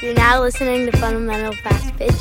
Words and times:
You're 0.00 0.14
now 0.14 0.40
listening 0.40 0.86
to 0.86 0.96
Fundamental 0.98 1.52
Fast 1.54 1.96
Pitch. 1.96 2.14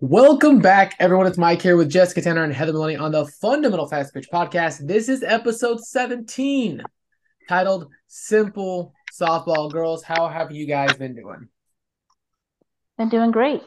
Welcome 0.00 0.58
back, 0.58 0.96
everyone. 0.98 1.28
It's 1.28 1.38
Mike 1.38 1.62
here 1.62 1.76
with 1.76 1.88
Jessica 1.88 2.22
Tanner 2.22 2.42
and 2.42 2.52
Heather 2.52 2.72
Maloney 2.72 2.96
on 2.96 3.12
the 3.12 3.24
Fundamental 3.24 3.86
Fast 3.86 4.12
Pitch 4.12 4.26
Podcast. 4.32 4.84
This 4.84 5.08
is 5.08 5.22
episode 5.22 5.78
17, 5.78 6.82
titled 7.48 7.86
Simple 8.08 8.94
Softball. 9.12 9.70
Girls, 9.70 10.02
how 10.02 10.26
have 10.26 10.50
you 10.50 10.66
guys 10.66 10.92
been 10.94 11.14
doing? 11.14 11.48
Been 12.98 13.10
doing 13.10 13.30
great. 13.30 13.62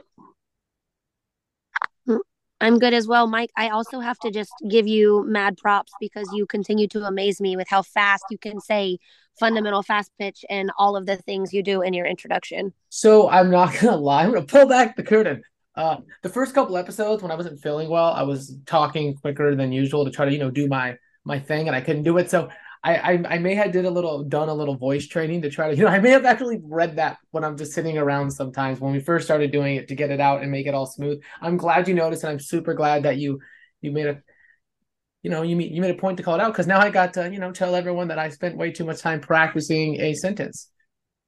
I'm 2.61 2.79
good 2.79 2.93
as 2.93 3.07
well, 3.07 3.27
Mike. 3.27 3.51
I 3.57 3.69
also 3.69 3.99
have 3.99 4.17
to 4.19 4.31
just 4.31 4.51
give 4.69 4.87
you 4.87 5.25
mad 5.27 5.57
props 5.57 5.91
because 5.99 6.29
you 6.33 6.45
continue 6.45 6.87
to 6.89 7.03
amaze 7.03 7.41
me 7.41 7.55
with 7.57 7.67
how 7.69 7.81
fast 7.81 8.23
you 8.29 8.37
can 8.37 8.59
say 8.61 8.97
fundamental 9.39 9.83
fast 9.83 10.11
pitch 10.17 10.45
and 10.49 10.71
all 10.77 10.95
of 10.95 11.05
the 11.05 11.17
things 11.17 11.53
you 11.53 11.61
do 11.61 11.81
in 11.81 11.93
your 11.93 12.05
introduction. 12.05 12.73
So 12.89 13.29
I'm 13.29 13.51
not 13.51 13.73
gonna 13.81 13.97
lie, 13.97 14.23
I'm 14.23 14.33
gonna 14.33 14.45
pull 14.45 14.67
back 14.67 14.95
the 14.95 15.03
curtain. 15.03 15.41
Uh, 15.75 15.97
the 16.23 16.29
first 16.29 16.53
couple 16.53 16.77
episodes 16.77 17.21
when 17.21 17.31
I 17.31 17.35
wasn't 17.35 17.59
feeling 17.61 17.89
well, 17.89 18.13
I 18.13 18.23
was 18.23 18.57
talking 18.65 19.15
quicker 19.15 19.55
than 19.55 19.73
usual 19.73 20.05
to 20.05 20.11
try 20.11 20.25
to 20.25 20.31
you 20.31 20.39
know 20.39 20.49
do 20.51 20.67
my 20.67 20.97
my 21.25 21.39
thing, 21.39 21.67
and 21.67 21.75
I 21.75 21.81
couldn't 21.81 22.03
do 22.03 22.17
it. 22.17 22.29
So 22.29 22.49
I, 22.85 23.13
I 23.13 23.23
I 23.29 23.37
may 23.39 23.55
have 23.55 23.71
did 23.71 23.85
a 23.85 23.89
little 23.89 24.23
done 24.23 24.47
a 24.47 24.53
little 24.53 24.75
voice 24.75 25.07
training 25.07 25.41
to 25.41 25.49
try 25.49 25.69
to 25.69 25.75
you 25.77 25.83
know 25.83 25.89
I 25.89 25.99
may 25.99 26.11
have 26.11 26.23
actually 26.23 26.59
read 26.63 26.97
that 26.97 27.17
when 27.31 27.43
I'm 27.43 27.57
just 27.57 27.73
sitting 27.73 27.97
around 27.97 28.29
sometimes 28.29 28.79
when 28.79 28.93
we 28.93 28.99
first 28.99 29.25
started 29.25 29.51
doing 29.51 29.75
it 29.75 29.87
to 29.87 29.95
get 29.95 30.11
it 30.11 30.19
out 30.19 30.43
and 30.43 30.51
make 30.51 30.67
it 30.67 30.75
all 30.75 30.85
smooth. 30.85 31.19
I'm 31.41 31.57
glad 31.57 31.87
you 31.87 31.95
noticed, 31.95 32.23
and 32.23 32.31
I'm 32.31 32.39
super 32.39 32.75
glad 32.75 33.03
that 33.03 33.17
you 33.17 33.39
you 33.81 33.91
made 33.91 34.05
a 34.05 34.21
you 35.23 35.31
know 35.31 35.41
you 35.41 35.55
made, 35.55 35.71
you 35.71 35.81
made 35.81 35.95
a 35.95 35.99
point 35.99 36.17
to 36.17 36.23
call 36.23 36.35
it 36.35 36.41
out 36.41 36.53
because 36.53 36.67
now 36.67 36.79
I 36.79 36.91
got 36.91 37.15
to 37.15 37.31
you 37.31 37.39
know 37.39 37.51
tell 37.51 37.75
everyone 37.75 38.09
that 38.09 38.19
I 38.19 38.29
spent 38.29 38.55
way 38.55 38.71
too 38.71 38.85
much 38.85 39.01
time 39.01 39.19
practicing 39.19 39.99
a 39.99 40.13
sentence. 40.13 40.69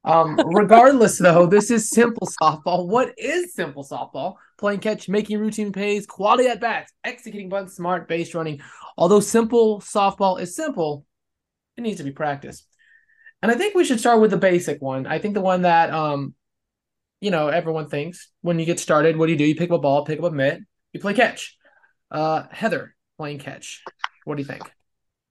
Um, 0.04 0.40
regardless, 0.54 1.18
though, 1.18 1.48
this 1.48 1.72
is 1.72 1.90
simple 1.90 2.28
softball. 2.40 2.88
What 2.88 3.18
is 3.18 3.56
simple 3.56 3.84
softball? 3.84 4.36
Playing 4.60 4.80
catch, 4.80 5.10
making 5.10 5.40
routine 5.40 5.72
plays, 5.72 6.06
quality 6.06 6.48
at 6.48 6.62
bats, 6.62 6.94
executing 7.04 7.50
bunts, 7.50 7.76
smart 7.76 8.08
base 8.08 8.36
running. 8.36 8.62
Although 8.96 9.20
simple 9.20 9.82
softball 9.82 10.40
is 10.40 10.56
simple, 10.56 11.06
it 11.78 11.82
needs 11.82 11.98
to 11.98 12.04
be 12.04 12.12
practiced. 12.12 12.68
And 13.42 13.52
I 13.52 13.56
think 13.56 13.76
we 13.76 13.86
should 13.86 14.00
start 14.00 14.20
with 14.20 14.32
the 14.32 14.38
basic 14.38 14.82
one. 14.82 15.06
I 15.06 15.20
think 15.20 15.36
the 15.36 15.42
one 15.42 15.62
that 15.62 15.92
um, 15.92 16.34
you 17.20 17.32
know, 17.32 17.48
everyone 17.48 17.90
thinks 17.90 18.30
when 18.42 18.60
you 18.60 18.66
get 18.66 18.80
started, 18.80 19.18
what 19.18 19.26
do 19.28 19.32
you 19.32 19.38
do? 19.38 19.46
You 19.46 19.56
pick 19.56 19.72
up 19.72 19.78
a 19.78 19.82
ball, 19.82 20.06
pick 20.06 20.20
up 20.20 20.26
a 20.26 20.32
mitt, 20.32 20.62
you 20.94 21.00
play 21.00 21.14
catch. 21.14 21.58
Uh, 22.12 22.44
Heather, 22.52 22.96
playing 23.18 23.40
catch. 23.40 23.84
What 24.26 24.36
do 24.36 24.42
you 24.42 24.48
think? 24.48 24.72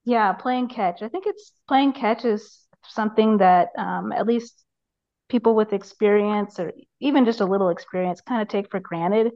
Yeah, 0.04 0.32
playing 0.32 0.68
catch. 0.68 1.02
I 1.02 1.08
think 1.08 1.26
it's 1.26 1.52
playing 1.68 1.92
catch 1.92 2.24
is 2.24 2.60
something 2.88 3.38
that 3.38 3.70
um, 3.76 4.12
at 4.12 4.26
least 4.26 4.62
people 5.28 5.54
with 5.54 5.72
experience 5.72 6.60
or 6.60 6.72
even 7.00 7.24
just 7.24 7.40
a 7.40 7.44
little 7.44 7.70
experience 7.70 8.20
kind 8.20 8.42
of 8.42 8.48
take 8.48 8.70
for 8.70 8.80
granted. 8.80 9.32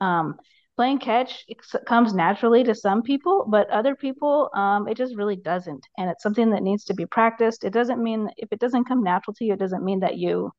Um, 0.00 0.36
playing 0.76 0.98
catch 0.98 1.44
comes 1.86 2.14
naturally 2.14 2.62
to 2.64 2.74
some 2.74 3.02
people, 3.02 3.46
but 3.48 3.68
other 3.70 3.96
people, 3.96 4.50
um, 4.54 4.86
it 4.86 4.96
just 4.96 5.16
really 5.16 5.36
doesn't. 5.36 5.86
And 5.96 6.10
it's 6.10 6.22
something 6.22 6.50
that 6.50 6.62
needs 6.62 6.84
to 6.84 6.94
be 6.94 7.06
practiced. 7.06 7.64
It 7.64 7.72
doesn't 7.72 8.02
mean 8.02 8.28
if 8.36 8.52
it 8.52 8.60
doesn't 8.60 8.84
come 8.84 9.02
natural 9.02 9.34
to 9.34 9.44
you, 9.44 9.54
it 9.54 9.58
doesn't 9.58 9.84
mean 9.84 10.00
that 10.00 10.18
you 10.18 10.52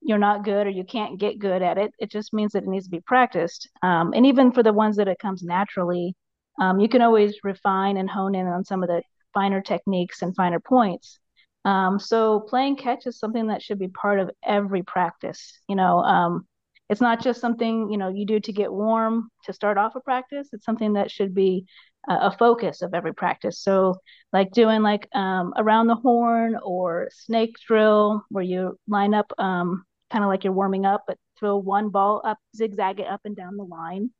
you're 0.00 0.18
not 0.18 0.44
good 0.44 0.66
or 0.66 0.70
you 0.70 0.84
can't 0.84 1.18
get 1.18 1.40
good 1.40 1.60
at 1.60 1.76
it. 1.76 1.92
It 1.98 2.10
just 2.10 2.32
means 2.32 2.52
that 2.52 2.62
it 2.62 2.68
needs 2.68 2.84
to 2.84 2.90
be 2.90 3.00
practiced. 3.00 3.68
Um, 3.82 4.12
and 4.14 4.24
even 4.26 4.52
for 4.52 4.62
the 4.62 4.72
ones 4.72 4.96
that 4.96 5.08
it 5.08 5.18
comes 5.18 5.42
naturally, 5.42 6.14
um, 6.60 6.78
you 6.80 6.88
can 6.88 7.02
always 7.02 7.34
refine 7.42 7.96
and 7.96 8.08
hone 8.08 8.34
in 8.34 8.46
on 8.46 8.64
some 8.64 8.82
of 8.82 8.88
the 8.88 9.02
finer 9.34 9.60
techniques 9.60 10.22
and 10.22 10.34
finer 10.36 10.60
points. 10.60 11.18
Um, 11.64 11.98
so 11.98 12.40
playing 12.40 12.76
catch 12.76 13.06
is 13.06 13.18
something 13.18 13.48
that 13.48 13.60
should 13.60 13.78
be 13.78 13.88
part 13.88 14.20
of 14.20 14.30
every 14.44 14.82
practice. 14.82 15.60
You 15.68 15.76
know, 15.76 15.98
um, 15.98 16.46
it's 16.88 17.00
not 17.00 17.22
just 17.22 17.40
something 17.40 17.90
you 17.90 17.98
know 17.98 18.08
you 18.08 18.26
do 18.26 18.40
to 18.40 18.52
get 18.52 18.72
warm 18.72 19.30
to 19.44 19.52
start 19.52 19.78
off 19.78 19.96
a 19.96 20.00
practice. 20.00 20.48
It's 20.52 20.64
something 20.64 20.94
that 20.94 21.10
should 21.10 21.34
be 21.34 21.66
a 22.08 22.30
focus 22.30 22.80
of 22.82 22.94
every 22.94 23.12
practice. 23.12 23.60
So 23.60 23.96
like 24.32 24.52
doing 24.52 24.82
like 24.82 25.08
um, 25.14 25.52
around 25.56 25.88
the 25.88 25.94
horn 25.94 26.58
or 26.62 27.08
snake 27.12 27.56
drill, 27.66 28.24
where 28.30 28.44
you 28.44 28.78
line 28.86 29.14
up 29.14 29.30
um, 29.38 29.84
kind 30.10 30.24
of 30.24 30.28
like 30.28 30.44
you're 30.44 30.52
warming 30.52 30.86
up, 30.86 31.04
but 31.06 31.18
throw 31.38 31.56
one 31.56 31.90
ball 31.90 32.22
up, 32.24 32.38
zigzag 32.56 33.00
it 33.00 33.06
up 33.06 33.20
and 33.24 33.36
down 33.36 33.56
the 33.56 33.64
line. 33.64 34.10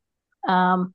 Um, 0.47 0.95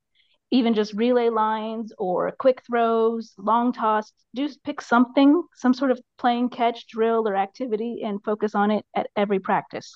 even 0.51 0.75
just 0.75 0.93
relay 0.93 1.29
lines 1.29 1.91
or 1.97 2.31
quick 2.31 2.61
throws, 2.67 3.33
long 3.39 3.73
toss, 3.73 4.11
do 4.35 4.47
pick 4.63 4.81
something, 4.81 5.41
some 5.55 5.73
sort 5.73 5.89
of 5.89 5.99
playing 6.19 6.49
catch 6.49 6.85
drill 6.87 7.27
or 7.27 7.35
activity 7.35 8.03
and 8.03 8.23
focus 8.23 8.53
on 8.53 8.69
it 8.69 8.85
at 8.95 9.07
every 9.15 9.39
practice. 9.39 9.95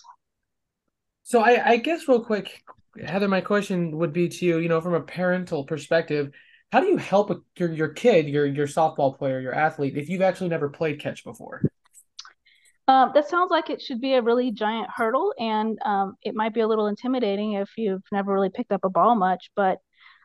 So 1.28 1.42
I, 1.42 1.72
I 1.72 1.76
guess 1.76 2.08
real 2.08 2.24
quick, 2.24 2.64
Heather, 3.06 3.28
my 3.28 3.42
question 3.42 3.98
would 3.98 4.14
be 4.14 4.30
to 4.30 4.46
you, 4.46 4.60
you 4.60 4.70
know, 4.70 4.80
from 4.80 4.94
a 4.94 5.02
parental 5.02 5.66
perspective, 5.66 6.32
how 6.72 6.80
do 6.80 6.88
you 6.88 6.96
help 6.96 7.44
your 7.58 7.74
your 7.74 7.90
kid, 7.90 8.30
your 8.30 8.46
your 8.46 8.66
softball 8.66 9.18
player, 9.18 9.42
your 9.42 9.54
athlete, 9.54 9.98
if 9.98 10.08
you've 10.08 10.22
actually 10.22 10.48
never 10.48 10.70
played 10.70 11.02
catch 11.02 11.26
before? 11.26 11.64
Um, 12.88 13.12
that 13.14 13.28
sounds 13.28 13.52
like 13.52 13.70
it 13.70 13.82
should 13.82 14.00
be 14.00 14.14
a 14.14 14.22
really 14.22 14.52
giant 14.54 14.88
hurdle, 14.96 15.34
and 15.38 15.78
um, 15.84 16.16
it 16.24 16.34
might 16.34 16.54
be 16.54 16.62
a 16.62 16.68
little 16.68 16.88
intimidating 16.88 17.54
if 17.54 17.72
you've 17.76 18.04
never 18.10 18.32
really 18.32 18.50
picked 18.50 18.72
up 18.72 18.86
a 18.86 18.90
ball 18.90 19.14
much. 19.16 19.52
But 19.54 19.80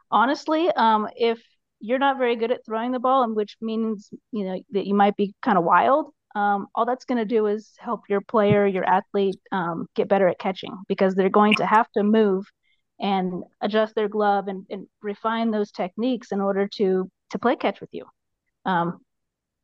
honestly, 0.08 0.70
um, 0.76 1.08
if 1.16 1.42
you're 1.80 1.98
not 1.98 2.16
very 2.16 2.36
good 2.36 2.52
at 2.52 2.64
throwing 2.64 2.92
the 2.92 3.00
ball, 3.00 3.24
and 3.24 3.34
which 3.34 3.56
means 3.60 4.08
you 4.30 4.44
know 4.44 4.62
that 4.70 4.86
you 4.86 4.94
might 4.94 5.16
be 5.16 5.34
kind 5.42 5.58
of 5.58 5.64
wild, 5.64 6.12
um, 6.34 6.66
all 6.74 6.86
that's 6.86 7.04
going 7.04 7.18
to 7.18 7.24
do 7.24 7.46
is 7.46 7.72
help 7.78 8.02
your 8.08 8.20
player, 8.20 8.66
your 8.66 8.84
athlete, 8.84 9.38
um, 9.50 9.86
get 9.94 10.08
better 10.08 10.28
at 10.28 10.38
catching 10.38 10.76
because 10.88 11.14
they're 11.14 11.28
going 11.28 11.54
to 11.54 11.66
have 11.66 11.90
to 11.92 12.02
move 12.02 12.46
and 13.00 13.44
adjust 13.60 13.94
their 13.94 14.08
glove 14.08 14.48
and, 14.48 14.64
and 14.70 14.86
refine 15.02 15.50
those 15.50 15.70
techniques 15.72 16.32
in 16.32 16.40
order 16.40 16.68
to 16.76 17.08
to 17.30 17.38
play 17.38 17.56
catch 17.56 17.80
with 17.80 17.90
you. 17.92 18.04
Um, 18.64 19.00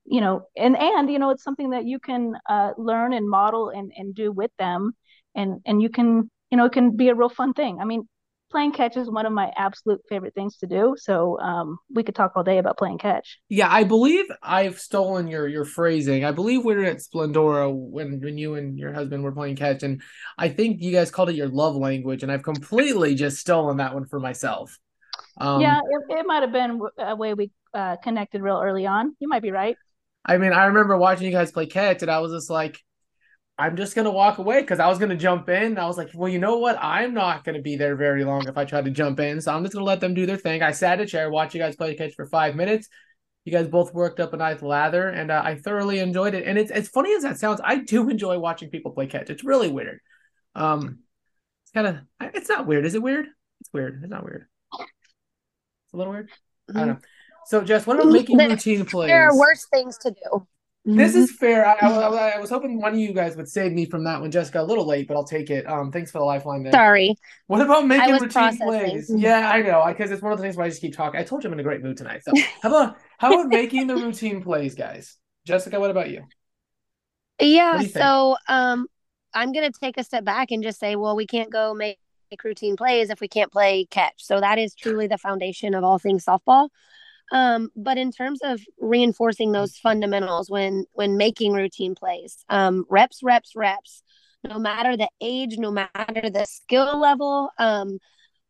you 0.04 0.20
know, 0.20 0.42
and 0.56 0.76
and 0.76 1.10
you 1.10 1.18
know, 1.18 1.30
it's 1.30 1.44
something 1.44 1.70
that 1.70 1.86
you 1.86 1.98
can 1.98 2.34
uh, 2.48 2.72
learn 2.76 3.12
and 3.12 3.28
model 3.28 3.70
and 3.70 3.92
and 3.96 4.14
do 4.14 4.32
with 4.32 4.50
them, 4.58 4.92
and 5.34 5.60
and 5.66 5.80
you 5.82 5.90
can 5.90 6.30
you 6.50 6.56
know 6.56 6.64
it 6.64 6.72
can 6.72 6.96
be 6.96 7.08
a 7.08 7.14
real 7.14 7.28
fun 7.28 7.52
thing. 7.52 7.78
I 7.80 7.84
mean, 7.84 8.08
playing 8.50 8.72
catch 8.72 8.96
is 8.96 9.10
one 9.10 9.26
of 9.26 9.32
my 9.32 9.52
absolute 9.56 10.00
favorite 10.08 10.34
things 10.34 10.56
to 10.58 10.66
do. 10.66 10.94
So 10.98 11.38
um, 11.40 11.78
we 11.94 12.02
could 12.02 12.14
talk 12.14 12.32
all 12.34 12.42
day 12.42 12.58
about 12.58 12.78
playing 12.78 12.98
catch. 12.98 13.38
Yeah, 13.48 13.68
I 13.70 13.84
believe 13.84 14.24
I've 14.42 14.78
stolen 14.78 15.28
your 15.28 15.46
your 15.48 15.64
phrasing. 15.64 16.24
I 16.24 16.32
believe 16.32 16.64
we 16.64 16.74
were 16.74 16.84
at 16.84 16.98
Splendora 16.98 17.72
when 17.72 18.20
when 18.20 18.38
you 18.38 18.54
and 18.54 18.78
your 18.78 18.92
husband 18.92 19.22
were 19.22 19.32
playing 19.32 19.56
catch, 19.56 19.82
and 19.82 20.02
I 20.36 20.48
think 20.48 20.80
you 20.80 20.92
guys 20.92 21.10
called 21.10 21.30
it 21.30 21.36
your 21.36 21.48
love 21.48 21.76
language, 21.76 22.22
and 22.22 22.32
I've 22.32 22.42
completely 22.42 23.14
just 23.14 23.38
stolen 23.38 23.78
that 23.78 23.94
one 23.94 24.06
for 24.06 24.20
myself. 24.20 24.78
Um, 25.40 25.60
yeah, 25.60 25.78
it, 25.78 26.18
it 26.18 26.26
might 26.26 26.42
have 26.42 26.52
been 26.52 26.80
a 26.98 27.16
way 27.16 27.34
we 27.34 27.50
uh, 27.74 27.96
connected 28.02 28.42
real 28.42 28.60
early 28.62 28.86
on. 28.86 29.14
You 29.20 29.28
might 29.28 29.42
be 29.42 29.50
right. 29.50 29.76
I 30.24 30.36
mean, 30.36 30.52
I 30.52 30.66
remember 30.66 30.96
watching 30.96 31.26
you 31.26 31.32
guys 31.32 31.52
play 31.52 31.66
catch, 31.66 32.02
and 32.02 32.10
I 32.10 32.18
was 32.20 32.32
just 32.32 32.50
like, 32.50 32.82
I'm 33.58 33.76
just 33.76 33.96
gonna 33.96 34.10
walk 34.12 34.38
away 34.38 34.60
because 34.60 34.78
I 34.78 34.86
was 34.86 34.98
gonna 34.98 35.16
jump 35.16 35.48
in. 35.48 35.78
I 35.78 35.86
was 35.86 35.98
like, 35.98 36.10
well, 36.14 36.28
you 36.28 36.38
know 36.38 36.58
what? 36.58 36.78
I'm 36.80 37.12
not 37.12 37.42
gonna 37.42 37.60
be 37.60 37.76
there 37.76 37.96
very 37.96 38.24
long 38.24 38.46
if 38.46 38.56
I 38.56 38.64
try 38.64 38.80
to 38.80 38.90
jump 38.90 39.18
in. 39.18 39.40
So 39.40 39.52
I'm 39.52 39.64
just 39.64 39.74
gonna 39.74 39.84
let 39.84 40.00
them 40.00 40.14
do 40.14 40.26
their 40.26 40.36
thing. 40.36 40.62
I 40.62 40.70
sat 40.70 41.00
in 41.00 41.04
a 41.04 41.08
chair, 41.08 41.28
watched 41.28 41.54
you 41.54 41.60
guys 41.60 41.74
play 41.74 41.94
catch 41.96 42.14
for 42.14 42.26
five 42.26 42.54
minutes. 42.54 42.88
You 43.44 43.52
guys 43.52 43.66
both 43.66 43.92
worked 43.92 44.20
up 44.20 44.32
a 44.32 44.36
nice 44.36 44.62
lather, 44.62 45.08
and 45.08 45.30
uh, 45.30 45.42
I 45.44 45.56
thoroughly 45.56 45.98
enjoyed 45.98 46.34
it. 46.34 46.46
And 46.46 46.58
it's 46.58 46.70
as 46.70 46.88
funny 46.88 47.14
as 47.14 47.22
that 47.22 47.38
sounds, 47.38 47.60
I 47.64 47.78
do 47.78 48.08
enjoy 48.10 48.38
watching 48.38 48.70
people 48.70 48.92
play 48.92 49.06
catch. 49.06 49.30
It's 49.30 49.42
really 49.42 49.70
weird. 49.70 50.00
Um, 50.54 51.00
it's 51.64 51.72
kind 51.72 51.86
of 51.86 51.96
it's 52.34 52.48
not 52.48 52.66
weird. 52.66 52.86
Is 52.86 52.94
it 52.94 53.02
weird? 53.02 53.26
It's 53.60 53.70
weird. 53.72 54.00
It's 54.02 54.10
not 54.10 54.24
weird. 54.24 54.46
It's 54.80 55.94
a 55.94 55.96
little 55.96 56.12
weird. 56.12 56.28
Mm-hmm. 56.70 56.76
I 56.76 56.80
don't 56.80 56.88
know. 56.88 56.98
So, 57.46 57.62
Jess, 57.62 57.86
what 57.86 57.98
about 57.98 58.12
making 58.12 58.36
routine 58.36 58.84
plays? 58.84 59.08
There 59.08 59.28
are 59.28 59.36
worse 59.36 59.66
things 59.72 59.96
to 59.98 60.10
do. 60.10 60.46
This 60.84 61.14
is 61.14 61.32
fair. 61.32 61.66
I, 61.66 61.74
I, 61.74 62.30
I, 62.36 62.38
was 62.38 62.48
hoping 62.48 62.80
one 62.80 62.94
of 62.94 62.98
you 62.98 63.12
guys 63.12 63.36
would 63.36 63.48
save 63.48 63.72
me 63.72 63.84
from 63.84 64.04
that 64.04 64.20
one, 64.20 64.30
Jessica. 64.30 64.62
A 64.62 64.64
little 64.64 64.86
late, 64.86 65.06
but 65.06 65.16
I'll 65.16 65.24
take 65.24 65.50
it. 65.50 65.68
Um, 65.68 65.92
thanks 65.92 66.10
for 66.10 66.18
the 66.18 66.24
lifeline 66.24 66.62
there. 66.62 66.72
Sorry. 66.72 67.14
What 67.46 67.60
about 67.60 67.86
making 67.86 68.12
routine 68.12 68.30
processing. 68.30 68.66
plays? 68.66 69.12
Yeah, 69.14 69.50
I 69.50 69.60
know, 69.60 69.84
because 69.86 70.10
it's 70.10 70.22
one 70.22 70.32
of 70.32 70.38
the 70.38 70.42
things 70.42 70.56
where 70.56 70.64
I 70.64 70.70
just 70.70 70.80
keep 70.80 70.96
talking. 70.96 71.20
I 71.20 71.24
told 71.24 71.44
you 71.44 71.48
I'm 71.48 71.52
in 71.52 71.60
a 71.60 71.62
great 71.62 71.82
mood 71.82 71.98
tonight. 71.98 72.22
So 72.24 72.32
how 72.62 72.68
about 72.68 72.96
how 73.18 73.32
about 73.34 73.48
making 73.48 73.86
the 73.86 73.96
routine 73.96 74.42
plays, 74.42 74.74
guys? 74.74 75.16
Jessica, 75.46 75.78
what 75.78 75.90
about 75.90 76.08
you? 76.08 76.24
Yeah. 77.38 77.80
You 77.80 77.88
so 77.88 78.36
um, 78.48 78.86
I'm 79.34 79.52
gonna 79.52 79.70
take 79.70 79.98
a 79.98 80.04
step 80.04 80.24
back 80.24 80.50
and 80.52 80.62
just 80.62 80.80
say, 80.80 80.96
well, 80.96 81.16
we 81.16 81.26
can't 81.26 81.50
go 81.50 81.74
make 81.74 81.98
routine 82.44 82.76
plays 82.76 83.10
if 83.10 83.20
we 83.20 83.28
can't 83.28 83.52
play 83.52 83.86
catch. 83.90 84.14
So 84.24 84.40
that 84.40 84.58
is 84.58 84.74
truly 84.74 85.06
the 85.06 85.18
foundation 85.18 85.74
of 85.74 85.84
all 85.84 85.98
things 85.98 86.24
softball. 86.24 86.68
Um, 87.32 87.70
but 87.76 87.98
in 87.98 88.10
terms 88.12 88.40
of 88.42 88.60
reinforcing 88.78 89.52
those 89.52 89.76
fundamentals 89.76 90.50
when 90.50 90.84
when 90.92 91.16
making 91.16 91.52
routine 91.52 91.94
plays, 91.94 92.44
um, 92.48 92.84
reps, 92.88 93.22
reps, 93.22 93.52
reps. 93.54 94.02
No 94.44 94.58
matter 94.58 94.96
the 94.96 95.08
age, 95.20 95.58
no 95.58 95.70
matter 95.72 96.30
the 96.30 96.46
skill 96.48 96.98
level, 97.00 97.50
um, 97.58 97.98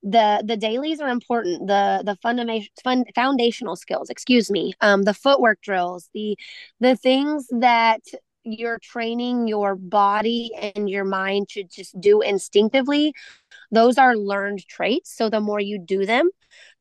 the 0.03 0.43
the 0.47 0.57
dailies 0.57 1.01
are 1.01 1.09
important 1.09 1.67
the 1.67 2.03
the 2.05 2.17
fundamental 2.17 2.65
fun, 2.85 3.05
foundational 3.15 3.75
skills 3.75 4.11
excuse 4.11 4.51
me 4.51 4.73
um 4.81 5.03
the 5.03 5.15
footwork 5.15 5.61
drills 5.61 6.09
the 6.15 6.37
the 6.79 6.95
things 6.95 7.49
that 7.51 8.01
you're 8.45 8.79
training 8.79 9.49
your 9.49 9.75
body 9.75 10.51
and 10.75 10.89
your 10.89 11.05
mind 11.05 11.49
to 11.49 11.65
just 11.65 12.01
do 12.01 12.21
instinctively 12.21 13.13
those 13.73 13.99
are 13.99 14.17
learned 14.17 14.65
traits 14.69 15.15
so 15.17 15.29
the 15.29 15.41
more 15.41 15.61
you 15.61 15.79
do 15.79 16.07
them 16.07 16.31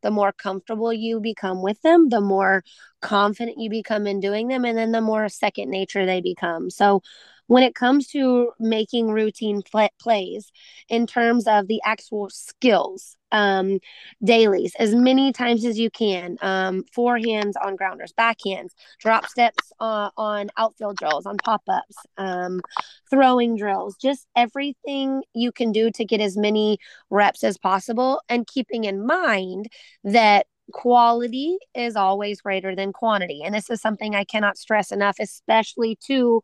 the 0.01 0.11
more 0.11 0.31
comfortable 0.31 0.93
you 0.93 1.19
become 1.19 1.61
with 1.61 1.81
them 1.81 2.09
the 2.09 2.21
more 2.21 2.63
confident 3.01 3.59
you 3.59 3.69
become 3.69 4.07
in 4.07 4.19
doing 4.19 4.47
them 4.47 4.65
and 4.65 4.77
then 4.77 4.91
the 4.91 5.01
more 5.01 5.29
second 5.29 5.69
nature 5.69 6.05
they 6.05 6.21
become. 6.21 6.69
So 6.69 7.01
when 7.47 7.63
it 7.63 7.75
comes 7.75 8.07
to 8.07 8.51
making 8.59 9.09
routine 9.09 9.61
pl- 9.61 9.89
plays 9.99 10.51
in 10.89 11.07
terms 11.07 11.47
of 11.47 11.67
the 11.67 11.81
actual 11.85 12.29
skills 12.29 13.15
um, 13.31 13.79
dailies 14.23 14.73
as 14.79 14.95
many 14.95 15.33
times 15.33 15.65
as 15.65 15.77
you 15.77 15.89
can 15.89 16.37
um, 16.41 16.83
forehands 16.95 17.53
on 17.61 17.75
grounders 17.75 18.13
backhands 18.17 18.69
drop 18.99 19.27
steps 19.27 19.71
uh, 19.79 20.09
on 20.15 20.49
outfield 20.57 20.95
drills 20.95 21.25
on 21.25 21.35
pop-ups 21.37 21.97
um, 22.17 22.61
throwing 23.09 23.57
drills 23.57 23.97
just 23.97 24.27
everything 24.35 25.23
you 25.33 25.51
can 25.51 25.71
do 25.71 25.91
to 25.91 26.05
get 26.05 26.21
as 26.21 26.37
many 26.37 26.77
reps 27.09 27.43
as 27.43 27.57
possible 27.57 28.21
and 28.29 28.47
keeping 28.47 28.85
in 28.85 29.05
mind 29.05 29.67
that 30.03 30.45
quality 30.73 31.57
is 31.73 31.95
always 31.95 32.41
greater 32.41 32.75
than 32.75 32.91
quantity 32.91 33.41
and 33.43 33.55
this 33.55 33.69
is 33.69 33.81
something 33.81 34.15
i 34.15 34.23
cannot 34.23 34.57
stress 34.57 34.91
enough 34.91 35.15
especially 35.19 35.97
to 36.05 36.41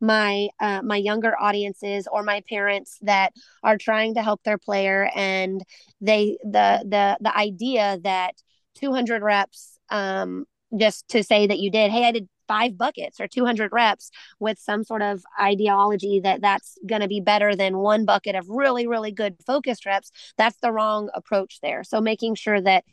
my 0.00 0.48
uh, 0.60 0.80
my 0.82 0.96
younger 0.96 1.34
audiences 1.40 2.08
or 2.10 2.22
my 2.22 2.42
parents 2.48 2.98
that 3.02 3.32
are 3.62 3.76
trying 3.76 4.14
to 4.14 4.22
help 4.22 4.42
their 4.44 4.58
player 4.58 5.10
and 5.14 5.62
they 6.00 6.38
the 6.42 6.84
the 6.88 7.16
the 7.20 7.36
idea 7.36 7.98
that 8.02 8.34
200 8.74 9.22
reps 9.22 9.78
um 9.90 10.44
just 10.78 11.08
to 11.08 11.24
say 11.24 11.46
that 11.46 11.58
you 11.58 11.70
did 11.70 11.90
hey 11.90 12.06
i 12.06 12.12
did 12.12 12.28
five 12.46 12.78
buckets 12.78 13.20
or 13.20 13.28
200 13.28 13.70
reps 13.72 14.10
with 14.40 14.58
some 14.58 14.82
sort 14.82 15.02
of 15.02 15.22
ideology 15.40 16.18
that 16.20 16.40
that's 16.40 16.78
going 16.86 17.02
to 17.02 17.08
be 17.08 17.20
better 17.20 17.54
than 17.54 17.76
one 17.76 18.04
bucket 18.06 18.34
of 18.34 18.48
really 18.48 18.86
really 18.86 19.12
good 19.12 19.36
focused 19.46 19.84
reps 19.84 20.10
that's 20.38 20.56
the 20.60 20.72
wrong 20.72 21.10
approach 21.14 21.58
there. 21.62 21.84
So 21.84 22.00
making 22.00 22.36
sure 22.36 22.60
that 22.60 22.84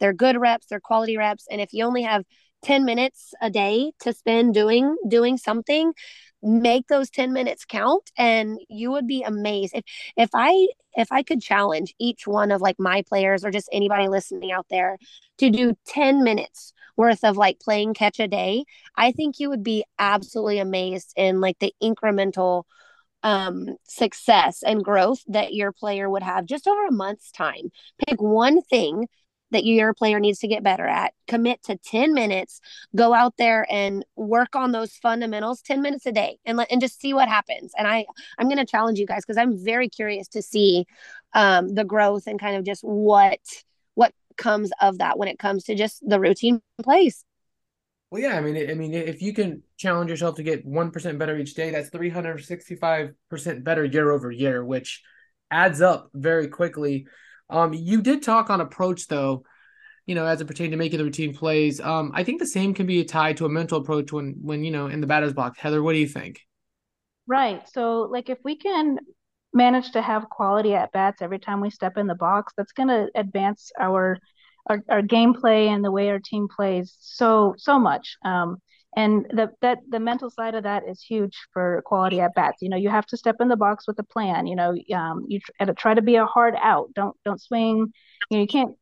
they're 0.00 0.12
good 0.12 0.40
reps 0.40 0.66
they're 0.66 0.80
quality 0.80 1.16
reps 1.16 1.46
and 1.50 1.60
if 1.60 1.72
you 1.72 1.84
only 1.84 2.02
have 2.02 2.24
10 2.62 2.84
minutes 2.84 3.34
a 3.40 3.50
day 3.50 3.92
to 4.00 4.12
spend 4.12 4.54
doing 4.54 4.96
doing 5.08 5.36
something 5.36 5.92
make 6.42 6.88
those 6.88 7.08
10 7.08 7.32
minutes 7.32 7.64
count 7.64 8.10
and 8.18 8.58
you 8.68 8.90
would 8.90 9.06
be 9.06 9.22
amazed. 9.22 9.74
If 9.74 9.84
if 10.16 10.30
i 10.34 10.66
if 10.94 11.10
i 11.10 11.22
could 11.22 11.40
challenge 11.40 11.94
each 11.98 12.26
one 12.26 12.50
of 12.50 12.60
like 12.60 12.76
my 12.78 13.02
players 13.08 13.44
or 13.44 13.50
just 13.50 13.68
anybody 13.72 14.08
listening 14.08 14.52
out 14.52 14.66
there 14.70 14.98
to 15.38 15.50
do 15.50 15.74
10 15.86 16.22
minutes 16.22 16.72
worth 16.96 17.24
of 17.24 17.36
like 17.36 17.58
playing 17.60 17.94
catch 17.94 18.20
a 18.20 18.28
day 18.28 18.64
i 18.96 19.10
think 19.12 19.38
you 19.38 19.48
would 19.48 19.62
be 19.62 19.84
absolutely 19.98 20.58
amazed 20.58 21.12
in 21.16 21.40
like 21.40 21.58
the 21.60 21.72
incremental 21.82 22.64
um 23.22 23.76
success 23.84 24.62
and 24.64 24.84
growth 24.84 25.20
that 25.28 25.54
your 25.54 25.72
player 25.72 26.10
would 26.10 26.22
have 26.22 26.44
just 26.44 26.66
over 26.66 26.86
a 26.86 26.92
month's 26.92 27.30
time. 27.30 27.70
Pick 28.06 28.20
one 28.20 28.62
thing 28.62 29.06
that 29.52 29.64
your 29.64 29.94
player 29.94 30.18
needs 30.18 30.40
to 30.40 30.48
get 30.48 30.62
better 30.62 30.86
at. 30.86 31.14
Commit 31.28 31.62
to 31.64 31.76
10 31.76 32.12
minutes, 32.12 32.60
go 32.96 33.14
out 33.14 33.34
there 33.38 33.66
and 33.70 34.04
work 34.16 34.56
on 34.56 34.72
those 34.72 34.92
fundamentals 34.94 35.62
10 35.62 35.80
minutes 35.80 36.06
a 36.06 36.12
day 36.12 36.38
and 36.44 36.58
let 36.58 36.70
and 36.70 36.80
just 36.80 37.00
see 37.00 37.14
what 37.14 37.28
happens. 37.28 37.72
And 37.78 37.86
I 37.86 38.06
I'm 38.38 38.48
going 38.48 38.58
to 38.58 38.66
challenge 38.66 38.98
you 38.98 39.06
guys 39.06 39.24
because 39.24 39.38
I'm 39.38 39.62
very 39.64 39.88
curious 39.88 40.28
to 40.28 40.42
see 40.42 40.86
um, 41.34 41.74
the 41.74 41.84
growth 41.84 42.26
and 42.26 42.40
kind 42.40 42.56
of 42.56 42.64
just 42.64 42.82
what 42.82 43.38
what 43.94 44.12
comes 44.36 44.70
of 44.80 44.98
that 44.98 45.18
when 45.18 45.28
it 45.28 45.38
comes 45.38 45.64
to 45.64 45.74
just 45.74 46.06
the 46.06 46.18
routine 46.18 46.60
plays. 46.82 47.24
Well, 48.10 48.20
yeah, 48.20 48.36
I 48.36 48.42
mean, 48.42 48.70
I 48.70 48.74
mean, 48.74 48.92
if 48.92 49.22
you 49.22 49.32
can 49.32 49.62
challenge 49.78 50.10
yourself 50.10 50.36
to 50.36 50.42
get 50.42 50.66
one 50.66 50.90
percent 50.90 51.18
better 51.18 51.38
each 51.38 51.54
day, 51.54 51.70
that's 51.70 51.88
three 51.88 52.10
hundred 52.10 52.44
sixty-five 52.44 53.14
percent 53.30 53.64
better 53.64 53.84
year 53.84 54.10
over 54.10 54.30
year, 54.30 54.62
which 54.62 55.02
adds 55.50 55.80
up 55.80 56.10
very 56.12 56.48
quickly. 56.48 57.06
Um, 57.52 57.72
you 57.74 58.02
did 58.02 58.22
talk 58.22 58.50
on 58.50 58.60
approach 58.60 59.08
though, 59.08 59.44
you 60.06 60.14
know, 60.14 60.26
as 60.26 60.40
it 60.40 60.46
pertained 60.46 60.72
to 60.72 60.76
making 60.76 60.98
the 60.98 61.04
routine 61.04 61.34
plays. 61.34 61.80
Um, 61.80 62.10
I 62.14 62.24
think 62.24 62.40
the 62.40 62.46
same 62.46 62.74
can 62.74 62.86
be 62.86 63.04
tied 63.04 63.36
to 63.36 63.44
a 63.46 63.48
mental 63.48 63.78
approach 63.78 64.12
when 64.12 64.36
when 64.42 64.64
you 64.64 64.70
know 64.70 64.86
in 64.86 65.00
the 65.00 65.06
batter's 65.06 65.32
box. 65.32 65.58
Heather, 65.58 65.82
what 65.82 65.92
do 65.92 65.98
you 65.98 66.08
think? 66.08 66.40
Right. 67.26 67.68
So, 67.68 68.02
like, 68.02 68.28
if 68.28 68.38
we 68.42 68.56
can 68.56 68.98
manage 69.54 69.92
to 69.92 70.02
have 70.02 70.28
quality 70.28 70.74
at 70.74 70.92
bats 70.92 71.22
every 71.22 71.38
time 71.38 71.60
we 71.60 71.70
step 71.70 71.96
in 71.96 72.06
the 72.06 72.14
box, 72.14 72.52
that's 72.56 72.72
going 72.72 72.88
to 72.88 73.10
advance 73.14 73.70
our, 73.78 74.18
our 74.66 74.82
our 74.88 75.02
gameplay 75.02 75.68
and 75.68 75.84
the 75.84 75.90
way 75.92 76.08
our 76.10 76.18
team 76.18 76.48
plays 76.48 76.96
so 76.98 77.54
so 77.58 77.78
much. 77.78 78.16
Um, 78.24 78.56
and 78.96 79.26
the 79.30 79.50
that 79.62 79.78
the 79.88 80.00
mental 80.00 80.30
side 80.30 80.54
of 80.54 80.64
that 80.64 80.82
is 80.88 81.02
huge 81.02 81.36
for 81.52 81.82
quality 81.86 82.20
at 82.20 82.34
bats. 82.34 82.60
You 82.60 82.68
know, 82.68 82.76
you 82.76 82.90
have 82.90 83.06
to 83.06 83.16
step 83.16 83.36
in 83.40 83.48
the 83.48 83.56
box 83.56 83.86
with 83.86 83.98
a 83.98 84.04
plan. 84.04 84.46
You 84.46 84.56
know, 84.56 84.74
um, 84.94 85.24
you 85.28 85.40
try 85.76 85.94
to 85.94 86.02
be 86.02 86.16
a 86.16 86.26
hard 86.26 86.54
out. 86.60 86.92
Don't 86.94 87.16
don't 87.24 87.40
swing. 87.40 87.92
You 88.30 88.36
know, 88.36 88.40
you 88.40 88.46
can't 88.46 88.76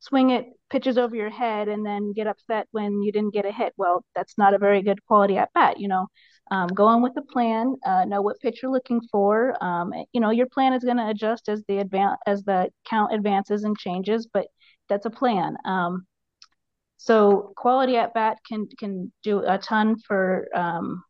swing 0.00 0.30
it 0.30 0.46
pitches 0.70 0.96
over 0.96 1.14
your 1.14 1.30
head 1.30 1.68
and 1.68 1.84
then 1.84 2.12
get 2.12 2.26
upset 2.26 2.66
when 2.70 3.02
you 3.02 3.12
didn't 3.12 3.34
get 3.34 3.44
a 3.44 3.52
hit. 3.52 3.72
Well, 3.76 4.04
that's 4.14 4.38
not 4.38 4.54
a 4.54 4.58
very 4.58 4.82
good 4.82 5.04
quality 5.04 5.36
at 5.36 5.52
bat. 5.52 5.80
You 5.80 5.88
know, 5.88 6.06
um, 6.50 6.68
go 6.68 6.86
on 6.86 7.02
with 7.02 7.14
the 7.14 7.22
plan. 7.22 7.76
Uh, 7.84 8.04
know 8.04 8.22
what 8.22 8.40
pitch 8.40 8.60
you're 8.62 8.72
looking 8.72 9.00
for. 9.10 9.62
Um, 9.62 9.92
you 10.12 10.20
know, 10.20 10.30
your 10.30 10.46
plan 10.46 10.72
is 10.72 10.84
going 10.84 10.96
to 10.96 11.08
adjust 11.08 11.48
as 11.48 11.62
the 11.66 11.78
advance 11.78 12.18
as 12.26 12.44
the 12.44 12.70
count 12.88 13.12
advances 13.12 13.64
and 13.64 13.76
changes, 13.76 14.26
but 14.32 14.46
that's 14.88 15.06
a 15.06 15.10
plan. 15.10 15.56
Um, 15.64 16.06
so 17.02 17.54
quality 17.56 17.96
at 17.96 18.12
bat 18.12 18.36
can 18.46 18.68
can 18.78 19.10
do 19.22 19.38
a 19.38 19.56
ton 19.56 19.96
for 19.98 20.48
um, 20.54 21.02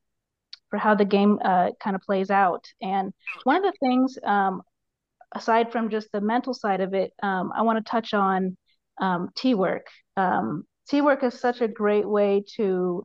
for 0.68 0.78
how 0.78 0.94
the 0.94 1.04
game 1.04 1.40
uh, 1.44 1.70
kind 1.82 1.96
of 1.96 2.02
plays 2.02 2.30
out. 2.30 2.64
And 2.80 3.12
one 3.42 3.56
of 3.56 3.64
the 3.64 3.72
things, 3.80 4.16
um, 4.24 4.62
aside 5.34 5.72
from 5.72 5.90
just 5.90 6.12
the 6.12 6.20
mental 6.20 6.54
side 6.54 6.80
of 6.80 6.94
it, 6.94 7.10
um, 7.24 7.50
I 7.56 7.62
want 7.62 7.84
to 7.84 7.90
touch 7.90 8.14
on 8.14 8.56
um, 9.00 9.30
T 9.34 9.54
work. 9.54 9.88
Um, 10.16 10.64
T 10.88 11.00
work 11.00 11.24
is 11.24 11.40
such 11.40 11.60
a 11.60 11.66
great 11.66 12.08
way 12.08 12.44
to, 12.54 13.04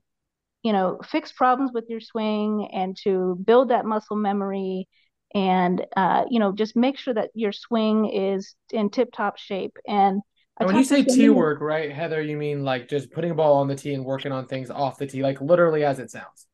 you 0.62 0.72
know, 0.72 1.00
fix 1.04 1.32
problems 1.32 1.72
with 1.74 1.86
your 1.90 2.02
swing 2.02 2.70
and 2.72 2.96
to 3.04 3.36
build 3.44 3.70
that 3.70 3.86
muscle 3.86 4.16
memory 4.16 4.88
and 5.34 5.84
uh, 5.98 6.26
you 6.30 6.40
know 6.40 6.52
just 6.52 6.76
make 6.76 7.00
sure 7.00 7.16
that 7.16 7.32
your 7.34 7.52
swing 7.52 8.06
is 8.06 8.54
in 8.72 8.92
tip 8.92 9.10
top 9.12 9.40
shape 9.40 9.76
and 9.88 10.22
and 10.58 10.68
when 10.68 10.78
you 10.78 10.84
say 10.84 11.04
tee 11.04 11.30
work, 11.30 11.60
right, 11.60 11.92
Heather, 11.92 12.22
you 12.22 12.38
mean 12.38 12.64
like 12.64 12.88
just 12.88 13.12
putting 13.12 13.32
a 13.32 13.36
ball 13.36 13.56
on 13.56 13.68
the 13.68 13.76
tee 13.76 13.94
and 13.94 14.06
working 14.06 14.32
on 14.32 14.48
things 14.48 14.70
off 14.70 14.98
the 14.98 15.08
tee, 15.08 15.22
like 15.22 15.42
literally 15.42 15.84
as 15.84 16.00
it 16.00 16.12
sounds. 16.12 16.48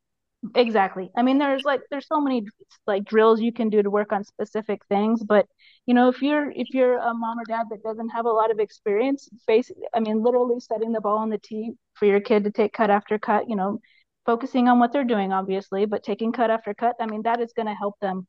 Exactly. 0.56 1.12
I 1.16 1.22
mean, 1.22 1.38
there's 1.38 1.64
like 1.64 1.82
there's 1.92 2.08
so 2.08 2.20
many 2.20 2.48
like 2.88 3.06
drills 3.06 3.40
you 3.40 3.54
can 3.54 3.70
do 3.70 3.84
to 3.84 3.92
work 3.92 4.12
on 4.12 4.24
specific 4.24 4.82
things, 4.90 5.22
but 5.24 5.46
you 5.86 5.94
know, 5.94 6.10
if 6.10 6.24
you're 6.24 6.50
if 6.50 6.70
you're 6.74 6.98
a 6.98 7.14
mom 7.14 7.40
or 7.40 7.44
dad 7.48 7.68
that 7.70 7.84
doesn't 7.84 8.10
have 8.10 8.26
a 8.26 8.32
lot 8.32 8.50
of 8.50 8.60
experience, 8.60 9.30
basically, 9.46 9.84
I 9.94 10.00
mean, 10.00 10.24
literally 10.24 10.60
setting 10.60 10.94
the 10.94 11.02
ball 11.02 11.20
on 11.20 11.30
the 11.30 11.38
tee 11.38 11.74
for 11.94 12.08
your 12.08 12.22
kid 12.22 12.46
to 12.46 12.52
take 12.52 12.74
cut 12.74 12.90
after 12.90 13.20
cut, 13.20 13.50
you 13.50 13.56
know, 13.56 13.80
focusing 14.26 14.68
on 14.68 14.80
what 14.80 14.92
they're 14.92 15.04
doing, 15.04 15.32
obviously, 15.32 15.86
but 15.86 16.04
taking 16.04 16.32
cut 16.32 16.50
after 16.50 16.74
cut. 16.74 16.96
I 17.00 17.06
mean, 17.06 17.22
that 17.24 17.40
is 17.40 17.54
going 17.54 17.68
to 17.68 17.76
help 17.76 18.00
them 18.02 18.28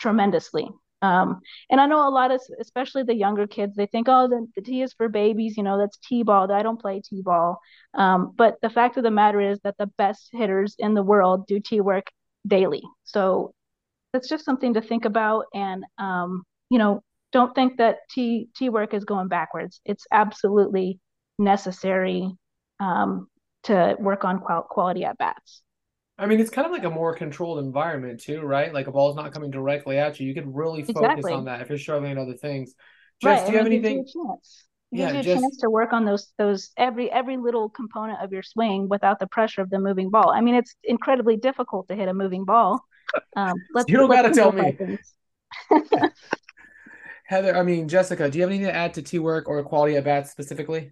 tremendously. 0.00 0.68
Um, 1.02 1.40
and 1.70 1.80
I 1.80 1.86
know 1.86 2.06
a 2.06 2.10
lot 2.10 2.30
of, 2.30 2.40
especially 2.60 3.04
the 3.04 3.14
younger 3.14 3.46
kids, 3.46 3.74
they 3.74 3.86
think, 3.86 4.06
oh, 4.08 4.28
the, 4.28 4.46
the 4.54 4.62
tee 4.62 4.82
is 4.82 4.92
for 4.92 5.08
babies, 5.08 5.56
you 5.56 5.62
know, 5.62 5.78
that's 5.78 5.98
T-ball. 6.06 6.52
I 6.52 6.62
don't 6.62 6.80
play 6.80 7.00
T-ball. 7.00 7.58
Um, 7.94 8.34
but 8.36 8.56
the 8.60 8.70
fact 8.70 8.96
of 8.96 9.02
the 9.02 9.10
matter 9.10 9.40
is 9.40 9.58
that 9.64 9.76
the 9.78 9.86
best 9.86 10.28
hitters 10.32 10.76
in 10.78 10.94
the 10.94 11.02
world 11.02 11.46
do 11.46 11.58
T 11.58 11.80
work 11.80 12.08
daily. 12.46 12.82
So 13.04 13.54
that's 14.12 14.28
just 14.28 14.44
something 14.44 14.74
to 14.74 14.82
think 14.82 15.04
about. 15.04 15.46
And, 15.54 15.84
um, 15.98 16.42
you 16.68 16.78
know, 16.78 17.02
don't 17.32 17.54
think 17.54 17.78
that 17.78 17.98
T, 18.10 18.48
T 18.56 18.68
work 18.68 18.92
is 18.92 19.04
going 19.04 19.28
backwards. 19.28 19.80
It's 19.84 20.06
absolutely 20.12 21.00
necessary 21.38 22.30
um, 22.78 23.28
to 23.64 23.96
work 23.98 24.24
on 24.24 24.40
qual- 24.40 24.66
quality 24.68 25.04
at 25.04 25.16
bats. 25.16 25.62
I 26.20 26.26
mean, 26.26 26.38
it's 26.38 26.50
kind 26.50 26.66
of 26.66 26.72
like 26.72 26.84
a 26.84 26.90
more 26.90 27.14
controlled 27.14 27.64
environment 27.64 28.20
too, 28.20 28.42
right? 28.42 28.72
Like 28.72 28.86
a 28.86 28.92
ball's 28.92 29.16
not 29.16 29.32
coming 29.32 29.50
directly 29.50 29.96
at 29.96 30.20
you. 30.20 30.28
You 30.28 30.34
can 30.34 30.52
really 30.52 30.82
focus 30.82 31.00
exactly. 31.00 31.32
on 31.32 31.46
that 31.46 31.62
if 31.62 31.70
you're 31.70 31.78
struggling 31.78 32.12
at 32.12 32.18
other 32.18 32.36
things. 32.36 32.74
Jess, 33.22 33.40
right. 33.40 33.46
do 33.46 33.52
you 33.52 33.58
have 33.58 33.66
anything? 33.66 34.04
You 34.92 35.02
yeah, 35.02 35.12
gives 35.12 35.26
you 35.26 35.32
a 35.32 35.36
chance 35.36 35.56
to 35.58 35.70
work 35.70 35.92
on 35.92 36.04
those 36.04 36.32
those 36.36 36.72
every 36.76 37.10
every 37.10 37.38
little 37.38 37.70
component 37.70 38.20
of 38.20 38.32
your 38.32 38.42
swing 38.42 38.88
without 38.88 39.18
the 39.18 39.26
pressure 39.28 39.62
of 39.62 39.70
the 39.70 39.78
moving 39.78 40.10
ball. 40.10 40.30
I 40.30 40.42
mean, 40.42 40.56
it's 40.56 40.74
incredibly 40.84 41.36
difficult 41.36 41.88
to 41.88 41.94
hit 41.94 42.08
a 42.08 42.14
moving 42.14 42.44
ball. 42.44 42.84
Um, 43.34 43.54
let's, 43.74 43.88
you 43.88 43.96
don't 43.96 44.10
got 44.10 44.22
to 44.22 44.32
tell 44.32 44.52
me. 44.52 44.98
Heather, 47.24 47.56
I 47.56 47.62
mean 47.62 47.88
Jessica, 47.88 48.28
do 48.28 48.38
you 48.38 48.42
have 48.42 48.50
anything 48.50 48.66
to 48.66 48.74
add 48.74 48.94
to 48.94 49.02
T 49.02 49.18
work 49.20 49.48
or 49.48 49.62
quality 49.62 49.96
at 49.96 50.04
bats 50.04 50.32
specifically? 50.32 50.90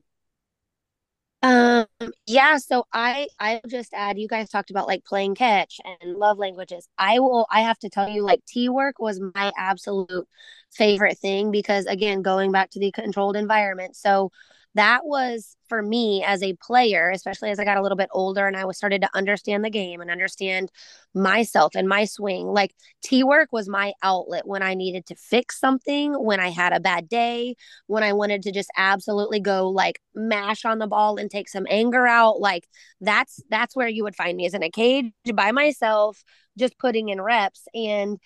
Um, 1.40 1.87
yeah, 2.26 2.57
so 2.57 2.85
I 2.92 3.28
I'll 3.38 3.61
just 3.68 3.95
add 3.95 4.18
you 4.18 4.26
guys 4.26 4.49
talked 4.50 4.71
about 4.71 4.88
like 4.88 5.04
playing 5.04 5.37
catch 5.37 5.80
and 5.85 6.14
love 6.16 6.37
languages. 6.38 6.88
I 6.99 7.21
will 7.21 7.47
I 7.50 7.61
have 7.62 7.78
to 7.80 7.88
tell 7.90 8.09
you 8.09 8.25
like 8.25 8.45
T 8.47 8.68
work 8.68 8.99
was 8.99 9.21
my 9.35 9.52
absolute 9.57 10.26
favorite 10.73 11.18
thing 11.18 11.50
because 11.52 11.87
again, 11.87 12.23
going 12.23 12.50
back 12.50 12.71
to 12.71 12.80
the 12.80 12.90
controlled 12.90 13.37
environment. 13.37 13.95
So 13.95 14.33
that 14.75 15.05
was 15.05 15.57
for 15.69 15.83
me 15.83 16.23
as 16.25 16.43
a 16.43 16.55
player, 16.55 17.11
especially 17.11 17.51
as 17.51 17.59
I 17.59 17.65
got 17.65 17.79
a 17.79 17.83
little 17.83 17.97
bit 17.97 18.11
older 18.13 18.47
and 18.47 18.57
I 18.57 18.65
was 18.65 18.77
started 18.77 19.03
to 19.03 19.11
understand 19.15 19.65
the 19.65 19.71
game 19.71 20.01
and 20.01 20.11
understand 20.11 20.71
myself 21.15 21.75
and 21.75 21.89
my 21.89 22.05
swing. 22.05 22.47
Like 22.47 22.75
T 23.03 23.25
work 23.25 23.49
was 23.53 23.69
my 23.69 23.93
outlet 24.03 24.47
when 24.47 24.63
I 24.63 24.75
needed 24.75 25.07
to 25.07 25.15
fix 25.15 25.59
something, 25.59 26.13
when 26.13 26.41
I 26.41 26.51
had 26.51 26.73
a 26.73 26.81
bad 26.81 27.09
day, 27.09 27.57
when 27.87 28.03
I 28.03 28.13
wanted 28.13 28.43
to 28.43 28.53
just 28.53 28.71
absolutely 28.77 29.41
go 29.41 29.69
like 29.69 30.01
mash 30.15 30.65
on 30.65 30.79
the 30.79 30.87
ball 30.87 31.17
and 31.19 31.31
take 31.31 31.49
some 31.49 31.67
anger 31.69 32.07
out. 32.07 32.41
Like 32.41 32.69
that's 33.01 33.41
that's 33.51 33.75
where 33.75 33.89
you 33.89 34.05
would 34.05 34.17
find 34.17 34.37
me 34.37 34.47
as 34.47 34.55
in 34.55 34.63
a 34.63 34.71
cage 34.71 35.13
by 35.35 35.53
myself, 35.53 36.23
just 36.59 36.79
putting 36.79 37.09
in 37.09 37.21
reps. 37.21 37.67
And 37.75 38.19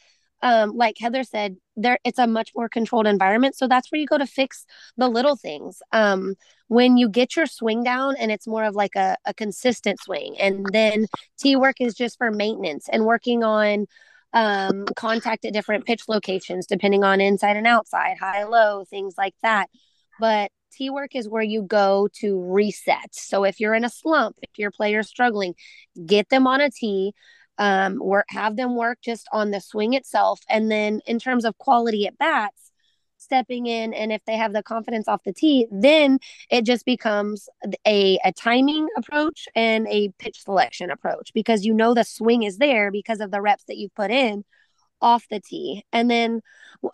um, 0.42 0.76
like 0.76 0.96
Heather 0.98 1.22
said, 1.22 1.56
there 1.76 1.98
it's 2.04 2.18
a 2.18 2.26
much 2.26 2.50
more 2.54 2.68
controlled 2.68 3.06
environment. 3.06 3.56
So 3.56 3.68
that's 3.68 3.90
where 3.90 4.00
you 4.00 4.06
go 4.06 4.18
to 4.18 4.26
fix 4.26 4.66
the 4.96 5.08
little 5.08 5.36
things. 5.36 5.80
Um, 5.92 6.34
when 6.68 6.96
you 6.96 7.08
get 7.08 7.36
your 7.36 7.46
swing 7.46 7.82
down 7.84 8.16
and 8.16 8.32
it's 8.32 8.46
more 8.46 8.64
of 8.64 8.74
like 8.74 8.96
a, 8.96 9.16
a 9.24 9.32
consistent 9.32 10.00
swing, 10.00 10.36
and 10.38 10.66
then 10.72 11.06
T 11.38 11.56
work 11.56 11.76
is 11.80 11.94
just 11.94 12.18
for 12.18 12.30
maintenance 12.30 12.88
and 12.90 13.04
working 13.04 13.44
on 13.44 13.86
um, 14.32 14.86
contact 14.96 15.44
at 15.44 15.52
different 15.52 15.84
pitch 15.86 16.04
locations, 16.08 16.66
depending 16.66 17.04
on 17.04 17.20
inside 17.20 17.56
and 17.56 17.66
outside, 17.66 18.16
high, 18.18 18.44
low, 18.44 18.84
things 18.84 19.14
like 19.16 19.34
that. 19.42 19.68
But 20.18 20.50
T 20.72 20.90
work 20.90 21.14
is 21.14 21.28
where 21.28 21.42
you 21.42 21.62
go 21.62 22.08
to 22.20 22.40
reset. 22.40 23.10
So 23.12 23.44
if 23.44 23.60
you're 23.60 23.74
in 23.74 23.84
a 23.84 23.90
slump, 23.90 24.36
if 24.42 24.58
your 24.58 24.70
player's 24.70 25.08
struggling, 25.08 25.54
get 26.06 26.30
them 26.30 26.46
on 26.46 26.60
a 26.60 26.70
tee 26.70 27.12
um, 27.62 27.98
work 27.98 28.26
have 28.28 28.56
them 28.56 28.74
work 28.74 28.98
just 29.02 29.28
on 29.32 29.52
the 29.52 29.60
swing 29.60 29.94
itself, 29.94 30.40
and 30.48 30.70
then 30.70 31.00
in 31.06 31.18
terms 31.18 31.44
of 31.44 31.56
quality 31.58 32.06
at 32.06 32.18
bats, 32.18 32.72
stepping 33.18 33.66
in 33.66 33.94
and 33.94 34.10
if 34.10 34.20
they 34.26 34.36
have 34.36 34.52
the 34.52 34.64
confidence 34.64 35.06
off 35.06 35.22
the 35.24 35.32
tee 35.32 35.68
then 35.70 36.18
it 36.50 36.64
just 36.64 36.84
becomes 36.84 37.48
a, 37.86 38.18
a 38.24 38.32
timing 38.32 38.88
approach 38.96 39.46
and 39.54 39.86
a 39.86 40.08
pitch 40.18 40.42
selection 40.42 40.90
approach 40.90 41.30
because 41.32 41.64
you 41.64 41.72
know 41.72 41.94
the 41.94 42.02
swing 42.02 42.42
is 42.42 42.58
there 42.58 42.90
because 42.90 43.20
of 43.20 43.30
the 43.30 43.40
reps 43.40 43.62
that 43.68 43.76
you've 43.76 43.94
put 43.94 44.10
in 44.10 44.42
off 45.02 45.26
the 45.28 45.40
tee. 45.40 45.84
And 45.92 46.10
then 46.10 46.40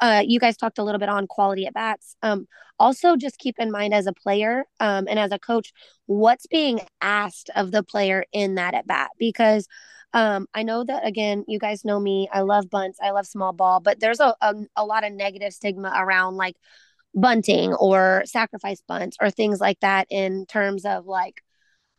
uh, 0.00 0.22
you 0.26 0.40
guys 0.40 0.56
talked 0.56 0.78
a 0.78 0.82
little 0.82 0.98
bit 0.98 1.10
on 1.10 1.26
quality 1.26 1.66
at 1.66 1.74
bats. 1.74 2.16
Um, 2.22 2.48
also, 2.78 3.16
just 3.16 3.38
keep 3.38 3.56
in 3.58 3.70
mind 3.70 3.94
as 3.94 4.06
a 4.06 4.12
player 4.12 4.64
um, 4.80 5.06
and 5.08 5.18
as 5.18 5.30
a 5.30 5.38
coach, 5.38 5.72
what's 6.06 6.46
being 6.46 6.80
asked 7.00 7.50
of 7.54 7.70
the 7.70 7.82
player 7.82 8.24
in 8.32 8.56
that 8.56 8.74
at 8.74 8.86
bat. 8.86 9.10
Because 9.18 9.68
um, 10.12 10.46
I 10.54 10.62
know 10.62 10.84
that, 10.84 11.06
again, 11.06 11.44
you 11.48 11.58
guys 11.58 11.84
know 11.84 12.00
me. 12.00 12.28
I 12.32 12.40
love 12.40 12.70
bunts, 12.70 12.98
I 13.02 13.10
love 13.10 13.26
small 13.26 13.52
ball, 13.52 13.80
but 13.80 14.00
there's 14.00 14.20
a, 14.20 14.34
a, 14.40 14.54
a 14.76 14.84
lot 14.84 15.04
of 15.04 15.12
negative 15.12 15.52
stigma 15.52 15.92
around 15.96 16.36
like 16.36 16.56
bunting 17.14 17.74
or 17.74 18.22
sacrifice 18.26 18.82
bunts 18.86 19.16
or 19.20 19.30
things 19.30 19.60
like 19.60 19.80
that 19.80 20.06
in 20.10 20.46
terms 20.46 20.84
of 20.84 21.06
like 21.06 21.42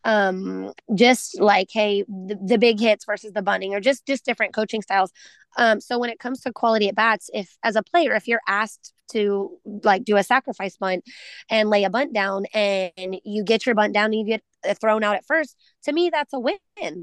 um 0.06 0.72
just 0.96 1.40
like 1.42 1.68
hey 1.72 2.04
the, 2.08 2.38
the 2.46 2.58
big 2.58 2.80
hits 2.80 3.06
versus 3.06 3.34
the 3.34 3.42
bunting 3.42 3.74
or 3.74 3.80
just 3.80 4.06
just 4.06 4.26
different 4.26 4.54
coaching 4.54 4.82
styles. 4.82 5.12
Um 5.58 5.82
so 5.82 6.00
when 6.00 6.10
it 6.10 6.20
comes 6.20 6.42
to 6.42 6.54
quality 6.54 6.88
at 6.88 6.96
bats 6.96 7.30
if 7.34 7.58
as 7.64 7.76
a 7.76 7.84
player 7.84 8.14
if 8.14 8.28
you're 8.28 8.42
asked 8.48 8.94
to 9.12 9.58
like 9.84 10.04
do 10.06 10.18
a 10.18 10.24
sacrifice 10.24 10.78
bunt 10.78 11.04
and 11.50 11.70
lay 11.70 11.84
a 11.84 11.90
bunt 11.90 12.14
down 12.14 12.46
and 12.54 13.18
you 13.26 13.44
get 13.44 13.66
your 13.66 13.76
bunt 13.76 13.94
down 13.94 14.06
and 14.06 14.16
you 14.16 14.26
get 14.26 14.44
thrown 14.80 15.04
out 15.04 15.16
at 15.16 15.26
first 15.26 15.56
to 15.84 15.92
me 15.92 16.10
that's 16.10 16.34
a 16.34 16.40
win. 16.40 16.58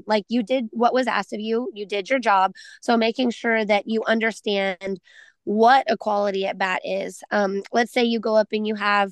Like 0.05 0.25
you 0.29 0.43
did 0.43 0.67
what 0.71 0.93
was 0.93 1.07
asked 1.07 1.33
of 1.33 1.39
you. 1.39 1.69
You 1.73 1.85
did 1.85 2.09
your 2.09 2.19
job. 2.19 2.53
So 2.81 2.97
making 2.97 3.31
sure 3.31 3.63
that 3.65 3.83
you 3.87 4.03
understand 4.07 4.99
what 5.43 5.85
a 5.89 5.97
quality 5.97 6.45
at 6.45 6.57
bat 6.57 6.81
is. 6.83 7.21
Um 7.31 7.61
let's 7.71 7.91
say 7.93 8.03
you 8.03 8.19
go 8.19 8.35
up 8.35 8.47
and 8.51 8.65
you 8.65 8.75
have 8.75 9.11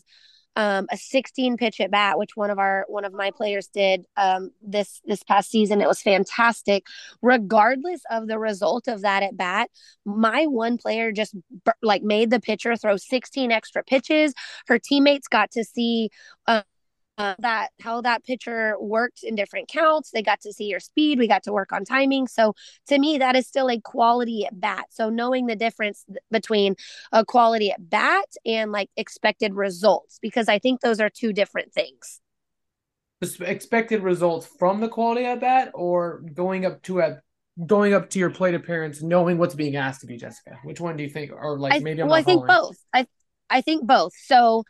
um, 0.55 0.88
a 0.91 0.97
16 0.97 1.57
pitch 1.57 1.81
at 1.81 1.91
bat, 1.91 2.17
which 2.17 2.35
one 2.35 2.50
of 2.50 2.59
our 2.59 2.85
one 2.88 3.05
of 3.05 3.13
my 3.13 3.31
players 3.31 3.67
did 3.67 4.05
um, 4.17 4.51
this 4.62 5.01
this 5.05 5.24
past 5.24 5.50
season. 5.51 5.81
It 5.81 5.88
was 5.88 6.01
fantastic. 6.01 6.85
Regardless 7.21 8.01
of 8.09 8.27
the 8.27 8.39
result 8.39 8.88
of 8.88 9.01
that 9.01 9.24
at 9.24 9.38
bat, 9.38 9.69
my 10.05 10.45
one 10.45 10.77
player 10.77 11.12
just 11.12 11.35
like 11.81 12.03
made 12.03 12.29
the 12.29 12.39
pitcher 12.39 12.75
throw 12.75 12.97
16 12.97 13.51
extra 13.51 13.83
pitches. 13.83 14.33
Her 14.67 14.79
teammates 14.79 15.27
got 15.27 15.51
to 15.51 15.63
see. 15.63 16.09
Um, 16.47 16.63
uh, 17.17 17.36
that 17.39 17.69
how 17.79 18.01
that 18.01 18.24
pitcher 18.24 18.75
worked 18.79 19.24
in 19.24 19.36
different 19.36 19.67
counts. 19.67 20.12
They 20.12 20.22
got 20.22 20.41
to 20.41 20.53
see 20.53 20.65
your 20.65 20.79
speed. 20.79 21.19
We 21.19 21.27
got 21.27 21.43
to 21.43 21.53
work 21.53 21.72
on 21.72 21.86
timing. 21.86 22.27
So 22.27 22.55
to 22.88 23.00
me, 23.00 23.17
that 23.19 23.36
is 23.36 23.48
still 23.48 23.69
a 23.69 23.79
quality 23.79 24.45
at 24.45 24.60
bat. 24.60 24.86
So 24.89 25.10
knowing 25.10 25.45
the 25.45 25.55
difference 25.55 26.03
th- 26.07 26.19
between 26.31 26.75
a 27.12 27.24
quality 27.24 27.72
at 27.72 27.89
bat 27.89 28.25
and 28.45 28.72
like 28.72 28.89
expected 28.98 29.53
results, 29.53 30.19
because 30.22 30.50
I 30.50 30.60
think 30.60 30.81
those 30.81 31.00
are 31.00 31.10
two 31.10 31.34
different 31.34 31.74
things. 31.74 32.19
Expected 33.41 34.01
results 34.03 34.45
from 34.60 34.81
the 34.81 34.89
quality 34.89 35.25
at 35.25 35.39
bat, 35.39 35.72
or 35.74 36.22
going 36.34 36.65
up 36.65 36.81
to 36.84 37.00
a 37.00 37.22
going 37.65 37.93
up 37.93 38.10
to 38.10 38.19
your 38.19 38.29
plate 38.29 38.53
appearance, 38.53 39.01
knowing 39.01 39.38
what's 39.38 39.55
being 39.55 39.77
asked 39.77 40.03
of 40.03 40.12
you, 40.12 40.17
Jessica. 40.17 40.60
Which 40.63 40.81
one 40.81 40.98
do 40.98 41.03
you 41.03 41.10
think, 41.10 41.31
or 41.31 41.57
like 41.57 41.81
maybe 41.81 42.01
I'm 42.01 42.10
well, 42.10 42.17
I 42.17 42.24
think 42.24 42.45
both. 42.45 42.75
I 42.93 43.07
I 43.50 43.62
think 43.62 43.88
both. 43.88 44.13
So 44.15 44.65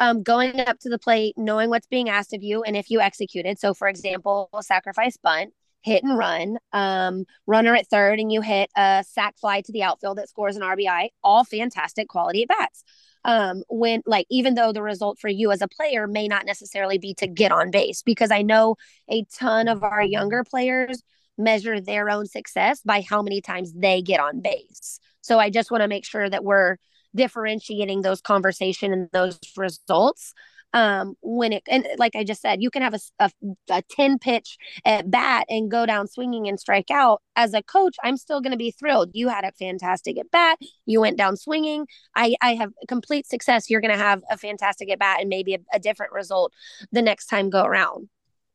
um, 0.00 0.22
going 0.22 0.60
up 0.60 0.78
to 0.80 0.88
the 0.88 0.98
plate, 0.98 1.34
knowing 1.36 1.70
what's 1.70 1.86
being 1.86 2.08
asked 2.08 2.34
of 2.34 2.42
you, 2.42 2.62
and 2.62 2.76
if 2.76 2.90
you 2.90 3.00
executed. 3.00 3.58
So, 3.58 3.74
for 3.74 3.88
example, 3.88 4.48
sacrifice 4.62 5.16
bunt, 5.16 5.52
hit 5.82 6.02
and 6.02 6.18
run, 6.18 6.58
um, 6.72 7.24
runner 7.46 7.74
at 7.74 7.88
third, 7.88 8.18
and 8.18 8.32
you 8.32 8.40
hit 8.40 8.70
a 8.76 9.04
sac 9.08 9.38
fly 9.38 9.60
to 9.62 9.72
the 9.72 9.82
outfield 9.82 10.18
that 10.18 10.28
scores 10.28 10.56
an 10.56 10.62
RBI. 10.62 11.08
All 11.22 11.44
fantastic 11.44 12.08
quality 12.08 12.42
at 12.42 12.48
bats. 12.48 12.84
Um, 13.24 13.64
when 13.68 14.02
like 14.06 14.26
even 14.30 14.54
though 14.54 14.72
the 14.72 14.82
result 14.82 15.18
for 15.18 15.28
you 15.28 15.50
as 15.50 15.60
a 15.60 15.66
player 15.66 16.06
may 16.06 16.28
not 16.28 16.46
necessarily 16.46 16.98
be 16.98 17.14
to 17.14 17.26
get 17.26 17.50
on 17.50 17.70
base, 17.70 18.02
because 18.02 18.30
I 18.30 18.42
know 18.42 18.76
a 19.08 19.24
ton 19.34 19.68
of 19.68 19.82
our 19.82 20.02
younger 20.02 20.44
players 20.44 21.02
measure 21.38 21.80
their 21.80 22.08
own 22.10 22.26
success 22.26 22.80
by 22.84 23.02
how 23.08 23.22
many 23.22 23.40
times 23.40 23.72
they 23.72 24.02
get 24.02 24.20
on 24.20 24.40
base. 24.40 25.00
So 25.20 25.38
I 25.38 25.50
just 25.50 25.70
want 25.70 25.82
to 25.82 25.88
make 25.88 26.04
sure 26.04 26.28
that 26.28 26.44
we're 26.44 26.76
differentiating 27.16 28.02
those 28.02 28.20
conversation 28.20 28.92
and 28.92 29.08
those 29.12 29.38
results 29.56 30.34
um 30.74 31.14
when 31.22 31.52
it 31.52 31.62
and 31.68 31.86
like 31.96 32.14
i 32.16 32.24
just 32.24 32.42
said 32.42 32.60
you 32.60 32.70
can 32.70 32.82
have 32.82 32.94
a, 32.94 33.00
a, 33.20 33.30
a 33.70 33.82
10 33.90 34.18
pitch 34.18 34.58
at 34.84 35.10
bat 35.10 35.46
and 35.48 35.70
go 35.70 35.86
down 35.86 36.06
swinging 36.06 36.48
and 36.48 36.58
strike 36.60 36.90
out. 36.90 37.22
As 37.34 37.54
a 37.54 37.62
coach 37.62 37.96
i'm 38.02 38.16
still 38.16 38.40
going 38.40 38.52
to 38.52 38.58
be 38.58 38.70
thrilled. 38.70 39.10
You 39.12 39.28
had 39.28 39.44
a 39.44 39.52
fantastic 39.52 40.18
at 40.18 40.30
bat. 40.30 40.58
You 40.84 41.00
went 41.00 41.16
down 41.16 41.36
swinging. 41.36 41.86
I 42.14 42.36
i 42.42 42.54
have 42.54 42.72
complete 42.88 43.26
success. 43.26 43.70
You're 43.70 43.80
going 43.80 43.96
to 43.96 43.98
have 43.98 44.22
a 44.30 44.36
fantastic 44.36 44.90
at 44.90 44.98
bat 44.98 45.20
and 45.20 45.28
maybe 45.28 45.54
a, 45.54 45.58
a 45.72 45.78
different 45.78 46.12
result 46.12 46.52
the 46.92 47.02
next 47.02 47.26
time 47.26 47.48
go 47.48 47.64
around. 47.64 48.08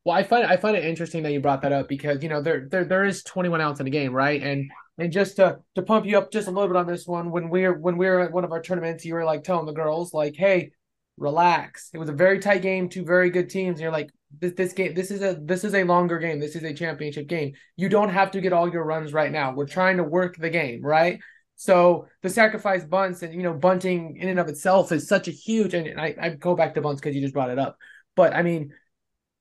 Well, 0.03 0.15
I 0.15 0.23
find 0.23 0.45
I 0.45 0.57
find 0.57 0.75
it 0.75 0.83
interesting 0.83 1.23
that 1.23 1.31
you 1.31 1.39
brought 1.39 1.61
that 1.61 1.71
up 1.71 1.87
because 1.87 2.23
you 2.23 2.29
know 2.29 2.41
there 2.41 2.67
there 2.69 2.83
there 2.83 3.05
is 3.05 3.23
21 3.23 3.61
outs 3.61 3.79
in 3.79 3.87
a 3.87 3.91
game, 3.91 4.13
right? 4.13 4.41
And 4.41 4.71
and 5.01 5.11
just 5.11 5.37
to 5.37 5.59
to 5.75 5.81
pump 5.81 6.05
you 6.05 6.17
up 6.17 6.31
just 6.31 6.47
a 6.47 6.51
little 6.51 6.67
bit 6.67 6.77
on 6.77 6.85
this 6.85 7.07
one, 7.07 7.31
when 7.31 7.49
we 7.49 7.65
are 7.65 7.73
when 7.73 7.97
we 7.97 8.07
were 8.07 8.19
at 8.19 8.31
one 8.31 8.43
of 8.43 8.51
our 8.51 8.61
tournaments, 8.61 9.03
you 9.03 9.15
were 9.15 9.25
like 9.25 9.43
telling 9.43 9.65
the 9.65 9.73
girls 9.73 10.13
like, 10.13 10.35
"Hey, 10.35 10.71
relax." 11.17 11.89
It 11.93 11.97
was 11.97 12.09
a 12.09 12.13
very 12.13 12.39
tight 12.39 12.61
game, 12.61 12.87
two 12.87 13.03
very 13.03 13.31
good 13.31 13.49
teams. 13.49 13.75
And 13.75 13.81
you're 13.81 13.91
like, 13.91 14.11
"This 14.39 14.53
this 14.53 14.73
game, 14.73 14.93
this 14.93 15.09
is 15.09 15.23
a 15.23 15.39
this 15.41 15.63
is 15.63 15.73
a 15.73 15.83
longer 15.83 16.19
game. 16.19 16.39
This 16.39 16.55
is 16.55 16.63
a 16.63 16.73
championship 16.73 17.27
game. 17.27 17.53
You 17.77 17.89
don't 17.89 18.09
have 18.09 18.31
to 18.31 18.41
get 18.41 18.53
all 18.53 18.71
your 18.71 18.83
runs 18.83 19.11
right 19.11 19.31
now. 19.31 19.53
We're 19.53 19.67
trying 19.67 19.97
to 19.97 20.03
work 20.03 20.37
the 20.37 20.49
game, 20.51 20.81
right?" 20.83 21.19
So 21.55 22.07
the 22.21 22.29
sacrifice 22.29 22.83
bunts 22.83 23.23
and 23.23 23.33
you 23.33 23.41
know 23.43 23.53
bunting 23.53 24.17
in 24.17 24.29
and 24.29 24.39
of 24.39 24.49
itself 24.49 24.91
is 24.91 25.07
such 25.07 25.27
a 25.27 25.31
huge. 25.31 25.73
And 25.73 25.99
I 25.99 26.15
I 26.21 26.29
go 26.29 26.55
back 26.55 26.75
to 26.75 26.81
bunts 26.81 27.01
because 27.01 27.15
you 27.15 27.21
just 27.21 27.33
brought 27.33 27.49
it 27.49 27.59
up, 27.59 27.77
but 28.15 28.33
I 28.35 28.43
mean, 28.43 28.73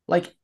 like 0.09 0.35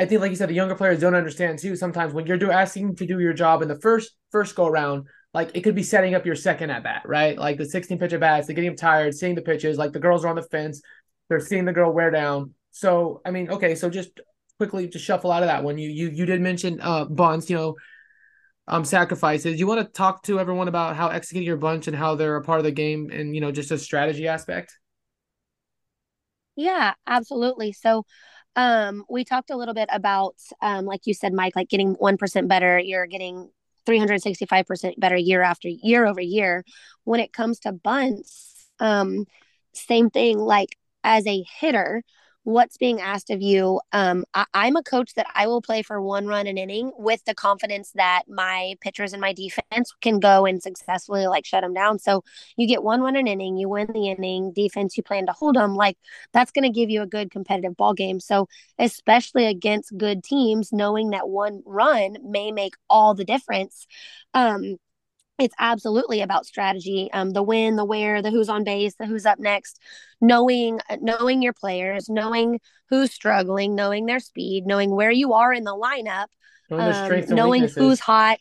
I 0.00 0.06
think, 0.06 0.22
like 0.22 0.30
you 0.30 0.36
said, 0.36 0.48
the 0.48 0.54
younger 0.54 0.74
players 0.74 0.98
don't 0.98 1.14
understand 1.14 1.58
too. 1.58 1.76
Sometimes 1.76 2.14
when 2.14 2.26
you're 2.26 2.38
do 2.38 2.50
asking 2.50 2.96
to 2.96 3.06
do 3.06 3.20
your 3.20 3.34
job 3.34 3.60
in 3.60 3.68
the 3.68 3.78
first 3.80 4.12
first 4.30 4.54
go 4.56 4.66
around, 4.66 5.06
like 5.34 5.50
it 5.52 5.60
could 5.60 5.74
be 5.74 5.82
setting 5.82 6.14
up 6.14 6.24
your 6.24 6.36
second 6.36 6.70
at 6.70 6.82
bat, 6.82 7.02
right? 7.04 7.36
Like 7.36 7.58
the 7.58 7.66
16 7.66 7.98
pitch 7.98 8.14
at 8.14 8.20
bats, 8.20 8.46
they're 8.46 8.56
getting 8.56 8.74
tired, 8.74 9.14
seeing 9.14 9.34
the 9.34 9.42
pitches. 9.42 9.76
Like 9.76 9.92
the 9.92 9.98
girls 9.98 10.24
are 10.24 10.28
on 10.28 10.36
the 10.36 10.42
fence, 10.42 10.80
they're 11.28 11.38
seeing 11.38 11.66
the 11.66 11.74
girl 11.74 11.92
wear 11.92 12.10
down. 12.10 12.54
So 12.70 13.20
I 13.26 13.30
mean, 13.30 13.50
okay, 13.50 13.74
so 13.74 13.90
just 13.90 14.18
quickly 14.56 14.88
to 14.88 14.98
shuffle 14.98 15.30
out 15.30 15.42
of 15.42 15.48
that 15.48 15.64
one. 15.64 15.76
You 15.76 15.90
you 15.90 16.08
you 16.08 16.24
did 16.24 16.40
mention 16.40 16.80
uh 16.80 17.04
bunts, 17.04 17.50
you 17.50 17.56
know, 17.56 17.76
um 18.68 18.86
sacrifices. 18.86 19.60
You 19.60 19.66
want 19.66 19.86
to 19.86 19.92
talk 19.92 20.22
to 20.22 20.40
everyone 20.40 20.68
about 20.68 20.96
how 20.96 21.08
executing 21.08 21.46
your 21.46 21.58
bunch 21.58 21.88
and 21.88 21.96
how 21.96 22.14
they're 22.14 22.36
a 22.36 22.42
part 22.42 22.58
of 22.58 22.64
the 22.64 22.72
game 22.72 23.10
and 23.12 23.34
you 23.34 23.42
know 23.42 23.52
just 23.52 23.70
a 23.70 23.76
strategy 23.76 24.26
aspect. 24.26 24.78
Yeah, 26.56 26.94
absolutely. 27.06 27.72
So 27.72 28.06
um, 28.56 29.04
we 29.08 29.24
talked 29.24 29.50
a 29.50 29.56
little 29.56 29.74
bit 29.74 29.88
about, 29.92 30.36
um, 30.60 30.84
like 30.84 31.06
you 31.06 31.14
said, 31.14 31.32
Mike, 31.32 31.56
like 31.56 31.68
getting 31.68 31.96
1% 31.96 32.48
better, 32.48 32.78
you're 32.78 33.06
getting 33.06 33.50
365% 33.86 34.98
better 34.98 35.16
year 35.16 35.42
after 35.42 35.68
year 35.68 36.06
over 36.06 36.20
year. 36.20 36.64
When 37.04 37.20
it 37.20 37.32
comes 37.32 37.60
to 37.60 37.72
bunts, 37.72 38.66
um, 38.78 39.26
same 39.72 40.10
thing, 40.10 40.38
like 40.38 40.76
as 41.04 41.26
a 41.26 41.44
hitter, 41.58 42.02
what's 42.44 42.76
being 42.76 43.00
asked 43.00 43.30
of 43.30 43.42
you. 43.42 43.80
Um, 43.92 44.24
I, 44.34 44.46
am 44.54 44.76
a 44.76 44.82
coach 44.82 45.14
that 45.14 45.26
I 45.34 45.46
will 45.46 45.60
play 45.60 45.82
for 45.82 46.00
one 46.00 46.26
run 46.26 46.46
an 46.46 46.56
inning 46.56 46.90
with 46.96 47.24
the 47.24 47.34
confidence 47.34 47.92
that 47.94 48.22
my 48.28 48.74
pitchers 48.80 49.12
and 49.12 49.20
my 49.20 49.32
defense 49.32 49.92
can 50.00 50.20
go 50.20 50.46
and 50.46 50.62
successfully 50.62 51.26
like 51.26 51.44
shut 51.44 51.62
them 51.62 51.74
down. 51.74 51.98
So 51.98 52.24
you 52.56 52.66
get 52.66 52.82
one 52.82 53.02
run 53.02 53.16
an 53.16 53.26
inning, 53.26 53.56
you 53.56 53.68
win 53.68 53.88
the 53.92 54.08
inning, 54.08 54.52
defense, 54.52 54.96
you 54.96 55.02
plan 55.02 55.26
to 55.26 55.32
hold 55.32 55.56
them. 55.56 55.74
Like 55.74 55.98
that's 56.32 56.50
going 56.50 56.64
to 56.64 56.70
give 56.70 56.88
you 56.88 57.02
a 57.02 57.06
good 57.06 57.30
competitive 57.30 57.76
ball 57.76 57.94
game. 57.94 58.20
So 58.20 58.48
especially 58.78 59.46
against 59.46 59.96
good 59.96 60.24
teams, 60.24 60.72
knowing 60.72 61.10
that 61.10 61.28
one 61.28 61.62
run 61.66 62.16
may 62.22 62.52
make 62.52 62.74
all 62.88 63.14
the 63.14 63.24
difference. 63.24 63.86
Um, 64.32 64.76
it's 65.40 65.54
absolutely 65.58 66.20
about 66.20 66.46
strategy 66.46 67.10
um, 67.12 67.30
the 67.30 67.42
when 67.42 67.76
the 67.76 67.84
where 67.84 68.22
the 68.22 68.30
who's 68.30 68.48
on 68.48 68.62
base 68.62 68.94
the 68.96 69.06
who's 69.06 69.26
up 69.26 69.38
next 69.38 69.80
knowing 70.20 70.80
uh, 70.88 70.96
knowing 71.00 71.42
your 71.42 71.52
players 71.52 72.08
knowing 72.08 72.60
who's 72.88 73.12
struggling 73.12 73.74
knowing 73.74 74.06
their 74.06 74.20
speed 74.20 74.66
knowing 74.66 74.90
where 74.90 75.10
you 75.10 75.32
are 75.32 75.52
in 75.52 75.64
the 75.64 75.74
lineup 75.74 76.26
knowing, 76.70 77.24
um, 77.24 77.34
knowing 77.34 77.68
who's 77.68 78.00
hot. 78.00 78.38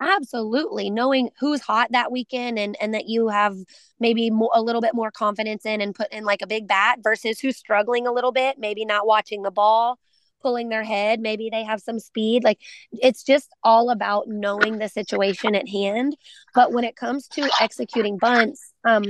Absolutely. 0.00 0.90
Knowing 0.90 1.30
who's 1.40 1.62
hot 1.62 1.88
that 1.92 2.12
weekend 2.12 2.58
and 2.58 2.76
and 2.80 2.94
that 2.94 3.08
you 3.08 3.28
have 3.28 3.56
maybe 3.98 4.30
more, 4.30 4.50
a 4.54 4.62
little 4.62 4.82
bit 4.82 4.94
more 4.94 5.10
confidence 5.10 5.64
in 5.64 5.80
and 5.80 5.94
put 5.94 6.12
in 6.12 6.24
like 6.24 6.42
a 6.42 6.46
big 6.46 6.68
bat 6.68 6.98
versus 7.02 7.40
who's 7.40 7.56
struggling 7.56 8.06
a 8.06 8.12
little 8.12 8.32
bit 8.32 8.58
maybe 8.58 8.84
not 8.84 9.06
watching 9.06 9.42
the 9.42 9.50
ball 9.50 9.98
pulling 10.42 10.68
their 10.68 10.84
head. 10.84 11.20
Maybe 11.20 11.48
they 11.50 11.64
have 11.64 11.80
some 11.80 11.98
speed. 11.98 12.44
Like 12.44 12.58
it's 12.92 13.22
just 13.22 13.48
all 13.62 13.90
about 13.90 14.28
knowing 14.28 14.78
the 14.78 14.88
situation 14.88 15.54
at 15.54 15.68
hand. 15.68 16.16
But 16.54 16.72
when 16.72 16.84
it 16.84 16.96
comes 16.96 17.28
to 17.28 17.48
executing 17.60 18.18
bunts, 18.18 18.72
um, 18.84 19.04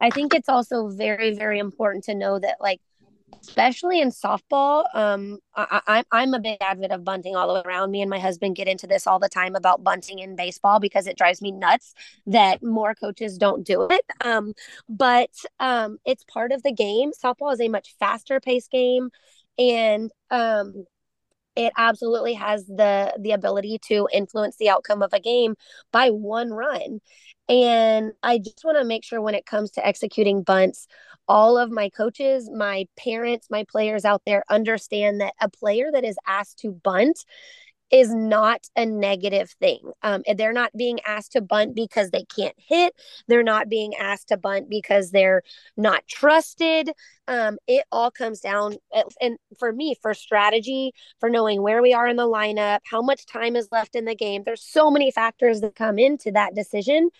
I 0.00 0.10
think 0.10 0.34
it's 0.34 0.48
also 0.48 0.88
very, 0.88 1.34
very 1.34 1.58
important 1.58 2.04
to 2.04 2.14
know 2.14 2.38
that 2.38 2.56
like 2.60 2.80
especially 3.42 4.00
in 4.00 4.10
softball. 4.10 4.84
Um, 4.94 5.38
I, 5.54 6.02
I, 6.10 6.22
am 6.22 6.34
a 6.34 6.40
big 6.40 6.58
advocate 6.60 6.92
of 6.92 7.04
bunting 7.04 7.36
all 7.36 7.62
around. 7.62 7.90
Me 7.90 8.00
and 8.00 8.10
my 8.10 8.18
husband 8.18 8.56
get 8.56 8.68
into 8.68 8.86
this 8.86 9.06
all 9.06 9.18
the 9.18 9.28
time 9.28 9.54
about 9.54 9.84
bunting 9.84 10.18
in 10.18 10.36
baseball 10.36 10.80
because 10.80 11.06
it 11.06 11.16
drives 11.16 11.40
me 11.40 11.52
nuts 11.52 11.94
that 12.26 12.62
more 12.62 12.94
coaches 12.94 13.38
don't 13.38 13.64
do 13.64 13.88
it. 13.90 14.04
Um, 14.20 14.54
but 14.88 15.30
um, 15.58 15.98
it's 16.04 16.24
part 16.24 16.52
of 16.52 16.62
the 16.62 16.72
game. 16.72 17.12
Softball 17.12 17.52
is 17.52 17.60
a 17.60 17.68
much 17.68 17.94
faster 17.98 18.40
paced 18.40 18.70
game 18.70 19.10
and 19.60 20.10
um, 20.30 20.86
it 21.56 21.72
absolutely 21.76 22.34
has 22.34 22.64
the 22.66 23.12
the 23.20 23.32
ability 23.32 23.78
to 23.86 24.08
influence 24.12 24.56
the 24.56 24.68
outcome 24.70 25.02
of 25.02 25.12
a 25.12 25.20
game 25.20 25.54
by 25.92 26.08
one 26.08 26.50
run 26.50 27.00
and 27.48 28.12
i 28.22 28.38
just 28.38 28.64
want 28.64 28.78
to 28.78 28.84
make 28.84 29.04
sure 29.04 29.20
when 29.20 29.34
it 29.34 29.46
comes 29.46 29.70
to 29.70 29.86
executing 29.86 30.42
bunts 30.42 30.86
all 31.28 31.58
of 31.58 31.70
my 31.70 31.88
coaches 31.90 32.48
my 32.50 32.86
parents 32.96 33.48
my 33.50 33.64
players 33.70 34.04
out 34.04 34.22
there 34.24 34.44
understand 34.48 35.20
that 35.20 35.34
a 35.40 35.48
player 35.48 35.90
that 35.92 36.04
is 36.04 36.16
asked 36.26 36.58
to 36.58 36.70
bunt 36.70 37.24
is 37.90 38.14
not 38.14 38.68
a 38.76 38.86
negative 38.86 39.50
thing. 39.58 39.80
Um, 40.02 40.22
they're 40.36 40.52
not 40.52 40.76
being 40.76 41.00
asked 41.06 41.32
to 41.32 41.40
bunt 41.40 41.74
because 41.74 42.10
they 42.10 42.24
can't 42.24 42.54
hit. 42.56 42.94
They're 43.26 43.42
not 43.42 43.68
being 43.68 43.94
asked 43.96 44.28
to 44.28 44.36
bunt 44.36 44.70
because 44.70 45.10
they're 45.10 45.42
not 45.76 46.06
trusted. 46.06 46.90
Um, 47.30 47.58
it 47.68 47.84
all 47.92 48.10
comes 48.10 48.40
down, 48.40 48.74
and 49.20 49.38
for 49.56 49.72
me, 49.72 49.94
for 50.02 50.14
strategy, 50.14 50.92
for 51.20 51.30
knowing 51.30 51.62
where 51.62 51.80
we 51.80 51.94
are 51.94 52.08
in 52.08 52.16
the 52.16 52.24
lineup, 52.24 52.80
how 52.84 53.02
much 53.02 53.24
time 53.24 53.54
is 53.54 53.68
left 53.70 53.94
in 53.94 54.04
the 54.04 54.16
game. 54.16 54.42
There's 54.44 54.64
so 54.64 54.90
many 54.90 55.12
factors 55.12 55.60
that 55.60 55.76
come 55.76 55.96
into 56.00 56.32
that 56.32 56.56
decision. 56.56 57.10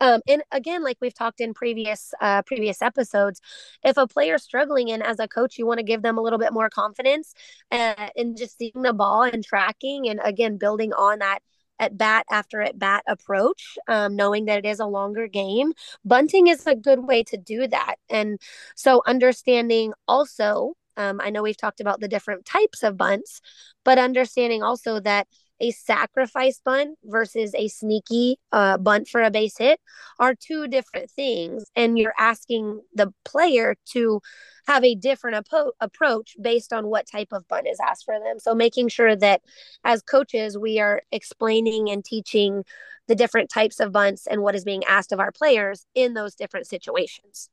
Um, 0.00 0.22
and 0.26 0.42
again, 0.50 0.82
like 0.82 0.96
we've 1.00 1.14
talked 1.14 1.40
in 1.40 1.54
previous 1.54 2.12
uh, 2.20 2.42
previous 2.42 2.82
episodes, 2.82 3.40
if 3.84 3.96
a 3.96 4.08
player's 4.08 4.42
struggling 4.42 4.90
and 4.90 5.04
as 5.04 5.20
a 5.20 5.28
coach, 5.28 5.56
you 5.56 5.66
want 5.66 5.78
to 5.78 5.84
give 5.84 6.02
them 6.02 6.18
a 6.18 6.20
little 6.20 6.38
bit 6.40 6.52
more 6.52 6.68
confidence 6.68 7.32
uh, 7.70 8.08
in 8.16 8.36
just 8.36 8.58
seeing 8.58 8.82
the 8.82 8.92
ball 8.92 9.22
and 9.22 9.44
tracking, 9.44 10.08
and 10.08 10.18
again, 10.24 10.56
building 10.56 10.92
on 10.94 11.20
that 11.20 11.40
at 11.80 11.98
bat 11.98 12.26
after 12.30 12.62
at 12.62 12.78
bat 12.78 13.02
approach, 13.08 13.76
um, 13.88 14.14
knowing 14.14 14.44
that 14.44 14.58
it 14.58 14.66
is 14.66 14.78
a 14.78 14.86
longer 14.86 15.26
game. 15.26 15.72
Bunting 16.04 16.46
is 16.46 16.66
a 16.66 16.76
good 16.76 17.00
way 17.00 17.24
to 17.24 17.36
do 17.36 17.66
that. 17.66 17.96
And 18.08 18.40
so, 18.76 19.02
understanding 19.06 19.92
also, 20.06 20.74
um, 20.96 21.20
I 21.20 21.30
know 21.30 21.42
we've 21.42 21.56
talked 21.56 21.80
about 21.80 22.00
the 22.00 22.08
different 22.08 22.44
types 22.44 22.82
of 22.82 22.96
bunts, 22.96 23.40
but 23.84 23.98
understanding 23.98 24.62
also 24.62 25.00
that 25.00 25.26
a 25.60 25.70
sacrifice 25.70 26.60
bunt 26.64 26.98
versus 27.04 27.54
a 27.54 27.68
sneaky 27.68 28.38
uh, 28.52 28.78
bunt 28.78 29.08
for 29.08 29.22
a 29.22 29.30
base 29.30 29.58
hit 29.58 29.80
are 30.18 30.34
two 30.34 30.66
different 30.68 31.10
things. 31.10 31.64
And 31.76 31.98
you're 31.98 32.14
asking 32.18 32.80
the 32.94 33.12
player 33.24 33.76
to 33.92 34.20
have 34.66 34.84
a 34.84 34.94
different 34.94 35.36
apo- 35.36 35.72
approach 35.80 36.36
based 36.40 36.72
on 36.72 36.86
what 36.86 37.06
type 37.06 37.28
of 37.32 37.46
bunt 37.48 37.68
is 37.68 37.80
asked 37.80 38.04
for 38.04 38.18
them. 38.18 38.38
So 38.38 38.54
making 38.54 38.88
sure 38.88 39.14
that 39.16 39.42
as 39.84 40.02
coaches, 40.02 40.56
we 40.56 40.80
are 40.80 41.02
explaining 41.12 41.90
and 41.90 42.04
teaching 42.04 42.64
the 43.08 43.14
different 43.14 43.50
types 43.50 43.80
of 43.80 43.92
bunts 43.92 44.26
and 44.26 44.42
what 44.42 44.54
is 44.54 44.64
being 44.64 44.84
asked 44.84 45.12
of 45.12 45.20
our 45.20 45.32
players 45.32 45.86
in 45.94 46.14
those 46.14 46.34
different 46.34 46.66
situations. 46.66 47.50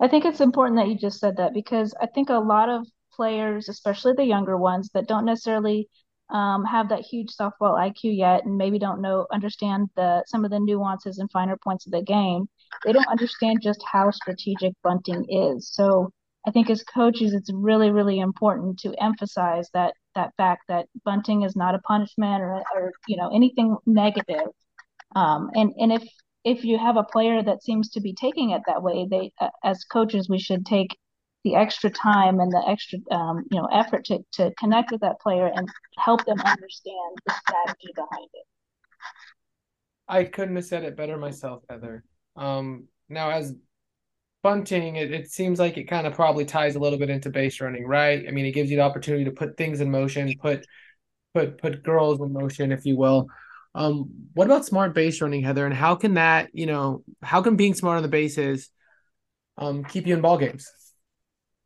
I 0.00 0.08
think 0.08 0.24
it's 0.24 0.40
important 0.40 0.78
that 0.78 0.88
you 0.88 0.98
just 0.98 1.20
said 1.20 1.36
that 1.38 1.54
because 1.54 1.94
I 2.00 2.06
think 2.06 2.28
a 2.28 2.34
lot 2.34 2.68
of 2.68 2.86
players, 3.14 3.68
especially 3.68 4.12
the 4.12 4.24
younger 4.24 4.56
ones 4.56 4.90
that 4.92 5.08
don't 5.08 5.24
necessarily 5.24 5.88
um, 6.30 6.64
have 6.64 6.88
that 6.88 7.00
huge 7.00 7.28
softball 7.28 7.78
IQ 7.78 8.16
yet 8.16 8.44
and 8.44 8.56
maybe 8.56 8.78
don't 8.78 9.00
know 9.00 9.26
understand 9.32 9.88
the 9.96 10.24
some 10.26 10.44
of 10.44 10.50
the 10.50 10.58
nuances 10.58 11.18
and 11.18 11.30
finer 11.30 11.56
points 11.56 11.86
of 11.86 11.92
the 11.92 12.02
game. 12.02 12.48
They 12.84 12.92
don't 12.92 13.08
understand 13.08 13.60
just 13.62 13.82
how 13.90 14.10
strategic 14.10 14.74
bunting 14.82 15.24
is. 15.28 15.70
So 15.72 16.10
I 16.46 16.50
think 16.50 16.68
as 16.70 16.82
coaches, 16.82 17.32
it's 17.32 17.50
really 17.52 17.90
really 17.90 18.18
important 18.18 18.78
to 18.80 18.94
emphasize 19.02 19.68
that 19.72 19.94
that 20.14 20.32
fact 20.36 20.62
that 20.68 20.86
bunting 21.04 21.42
is 21.42 21.54
not 21.54 21.74
a 21.74 21.80
punishment 21.80 22.42
or, 22.42 22.62
or 22.74 22.92
you 23.06 23.16
know 23.16 23.30
anything 23.34 23.76
negative. 23.86 24.48
Um, 25.14 25.50
and 25.54 25.72
and 25.78 25.92
if 25.92 26.02
if 26.44 26.64
you 26.64 26.78
have 26.78 26.96
a 26.96 27.04
player 27.04 27.42
that 27.42 27.62
seems 27.62 27.90
to 27.90 28.00
be 28.00 28.14
taking 28.14 28.50
it 28.50 28.62
that 28.66 28.82
way, 28.82 29.06
they 29.08 29.32
uh, 29.40 29.50
as 29.62 29.84
coaches 29.84 30.28
we 30.28 30.38
should 30.38 30.66
take 30.66 30.96
the 31.46 31.54
extra 31.54 31.88
time 31.88 32.40
and 32.40 32.50
the 32.50 32.62
extra 32.66 32.98
um, 33.12 33.44
you 33.52 33.58
know 33.58 33.66
effort 33.66 34.04
to 34.04 34.18
to 34.32 34.52
connect 34.58 34.90
with 34.90 35.00
that 35.00 35.20
player 35.20 35.46
and 35.54 35.68
help 35.96 36.24
them 36.24 36.40
understand 36.40 37.14
the 37.24 37.32
strategy 37.32 37.92
behind 37.94 38.28
it. 38.34 38.46
I 40.08 40.24
couldn't 40.24 40.56
have 40.56 40.64
said 40.64 40.82
it 40.82 40.96
better 40.96 41.16
myself, 41.16 41.62
Heather. 41.70 42.02
Um, 42.34 42.88
now, 43.08 43.30
as 43.30 43.54
bunting, 44.42 44.96
it, 44.96 45.12
it 45.12 45.30
seems 45.30 45.60
like 45.60 45.76
it 45.76 45.84
kind 45.84 46.06
of 46.06 46.14
probably 46.14 46.44
ties 46.44 46.74
a 46.74 46.80
little 46.80 46.98
bit 46.98 47.10
into 47.10 47.30
base 47.30 47.60
running, 47.60 47.86
right? 47.86 48.24
I 48.26 48.32
mean, 48.32 48.44
it 48.44 48.52
gives 48.52 48.68
you 48.68 48.76
the 48.76 48.82
opportunity 48.82 49.24
to 49.24 49.30
put 49.30 49.56
things 49.56 49.80
in 49.80 49.88
motion, 49.88 50.34
put 50.42 50.66
put 51.32 51.58
put 51.58 51.84
girls 51.84 52.20
in 52.20 52.32
motion, 52.32 52.72
if 52.72 52.84
you 52.84 52.96
will. 52.96 53.28
Um, 53.76 54.10
what 54.34 54.46
about 54.46 54.64
smart 54.64 54.94
base 54.94 55.20
running, 55.20 55.44
Heather? 55.44 55.64
And 55.64 55.74
how 55.74 55.94
can 55.94 56.14
that, 56.14 56.48
you 56.52 56.66
know, 56.66 57.04
how 57.22 57.40
can 57.40 57.54
being 57.54 57.74
smart 57.74 57.98
on 57.98 58.02
the 58.02 58.08
bases 58.08 58.68
um, 59.58 59.84
keep 59.84 60.08
you 60.08 60.14
in 60.14 60.22
ball 60.22 60.38
games? 60.38 60.68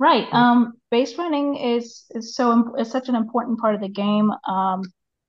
Right. 0.01 0.27
Um, 0.33 0.73
base 0.91 1.19
running 1.19 1.57
is 1.57 2.07
is 2.15 2.35
so 2.35 2.75
is 2.77 2.91
such 2.91 3.11
an 3.11 3.15
important 3.15 3.61
part 3.61 3.75
of 3.75 3.83
the 3.83 3.89
game. 3.89 4.33
Um, 4.49 4.83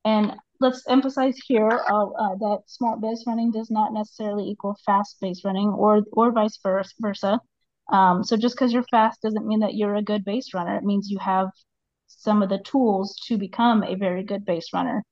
and 0.05 0.33
let's 0.61 0.87
emphasize 0.87 1.37
here 1.45 1.69
uh, 1.69 2.05
uh, 2.05 2.35
that 2.35 2.61
smart 2.67 3.01
base 3.01 3.25
running 3.27 3.51
does 3.51 3.69
not 3.69 3.91
necessarily 3.91 4.45
equal 4.45 4.77
fast 4.85 5.17
base 5.19 5.43
running, 5.43 5.67
or 5.67 6.03
or 6.13 6.31
vice 6.31 6.57
versa. 6.63 7.41
Um, 7.91 8.23
so 8.23 8.37
just 8.37 8.55
because 8.55 8.71
you're 8.71 8.85
fast 8.89 9.21
doesn't 9.21 9.45
mean 9.45 9.59
that 9.59 9.75
you're 9.75 9.95
a 9.95 10.01
good 10.01 10.23
base 10.23 10.53
runner. 10.53 10.77
It 10.77 10.85
means 10.85 11.09
you 11.09 11.19
have 11.19 11.49
some 12.07 12.41
of 12.41 12.47
the 12.47 12.59
tools 12.59 13.17
to 13.27 13.37
become 13.37 13.83
a 13.83 13.95
very 13.95 14.23
good 14.23 14.45
base 14.45 14.69
runner. 14.73 15.03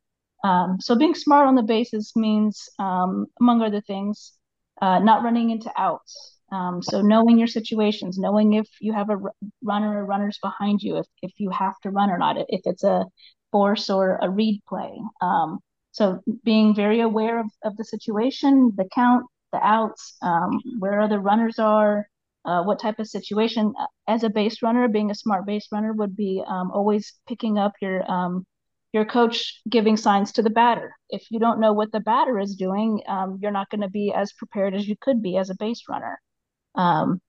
Um, 0.46 0.78
so 0.80 0.96
being 0.96 1.16
smart 1.16 1.50
on 1.50 1.56
the 1.56 1.64
bases 1.64 2.14
means, 2.16 2.70
um, 2.80 3.26
among 3.42 3.62
other 3.62 3.82
things, 3.82 4.32
uh, 4.82 5.00
not 5.00 5.22
running 5.24 5.50
into 5.50 5.70
outs. 5.78 6.39
Um, 6.52 6.82
so 6.82 7.02
knowing 7.02 7.38
your 7.38 7.48
situations, 7.48 8.18
knowing 8.18 8.54
if 8.54 8.68
you 8.82 8.94
have 8.94 9.10
a 9.10 9.18
runner 9.64 10.02
or 10.02 10.06
runners 10.06 10.40
behind 10.42 10.82
you, 10.82 10.98
if, 10.98 11.06
if 11.22 11.32
you 11.38 11.50
have 11.52 11.80
to 11.84 11.92
run 11.92 12.10
or 12.10 12.18
not, 12.18 12.38
if 12.38 12.62
it's 12.66 12.84
a 12.84 13.06
force 13.52 13.90
or 13.90 14.20
a 14.22 14.30
read 14.30 14.62
play. 14.68 15.00
Um, 15.22 15.60
so 15.92 16.22
being 16.44 16.76
very 16.76 17.02
aware 17.02 17.40
of, 17.40 17.48
of 17.64 17.78
the 17.78 17.84
situation, 17.84 18.74
the 18.76 18.88
count, 18.94 19.26
the 19.52 19.60
outs, 19.66 20.16
um, 20.22 20.60
where 20.80 21.02
other 21.02 21.20
runners 21.20 21.60
are, 21.60 22.08
uh, 22.46 22.64
what 22.64 22.80
type 22.80 23.00
of 23.00 23.08
situation. 23.08 23.74
As 24.08 24.24
a 24.24 24.30
base 24.30 24.62
runner, 24.62 24.88
being 24.88 25.12
a 25.12 25.16
smart 25.16 25.46
base 25.46 25.68
runner 25.72 25.94
would 25.94 26.16
be 26.16 26.44
um, 26.48 26.72
always 26.72 27.14
picking 27.28 27.58
up 27.58 27.74
your 27.82 28.10
um, 28.10 28.46
your 28.92 29.06
coach 29.06 29.62
giving 29.70 29.98
signs 29.98 30.32
to 30.32 30.42
the 30.42 30.50
batter. 30.50 30.96
If 31.10 31.30
you 31.30 31.40
don't 31.40 31.60
know 31.60 31.74
what 31.74 31.92
the 31.92 32.00
batter 32.00 32.40
is 32.40 32.56
doing, 32.56 33.02
um, 33.08 33.38
you're 33.42 33.52
not 33.52 33.70
going 33.70 33.82
to 33.82 33.90
be 33.90 34.12
as 34.16 34.34
prepared 34.34 34.74
as 34.74 34.88
you 34.88 34.96
could 35.00 35.22
be 35.22 35.38
as 35.38 35.50
a 35.52 35.56
base 35.56 35.84
runner. 35.88 36.20
Um, 36.80 37.22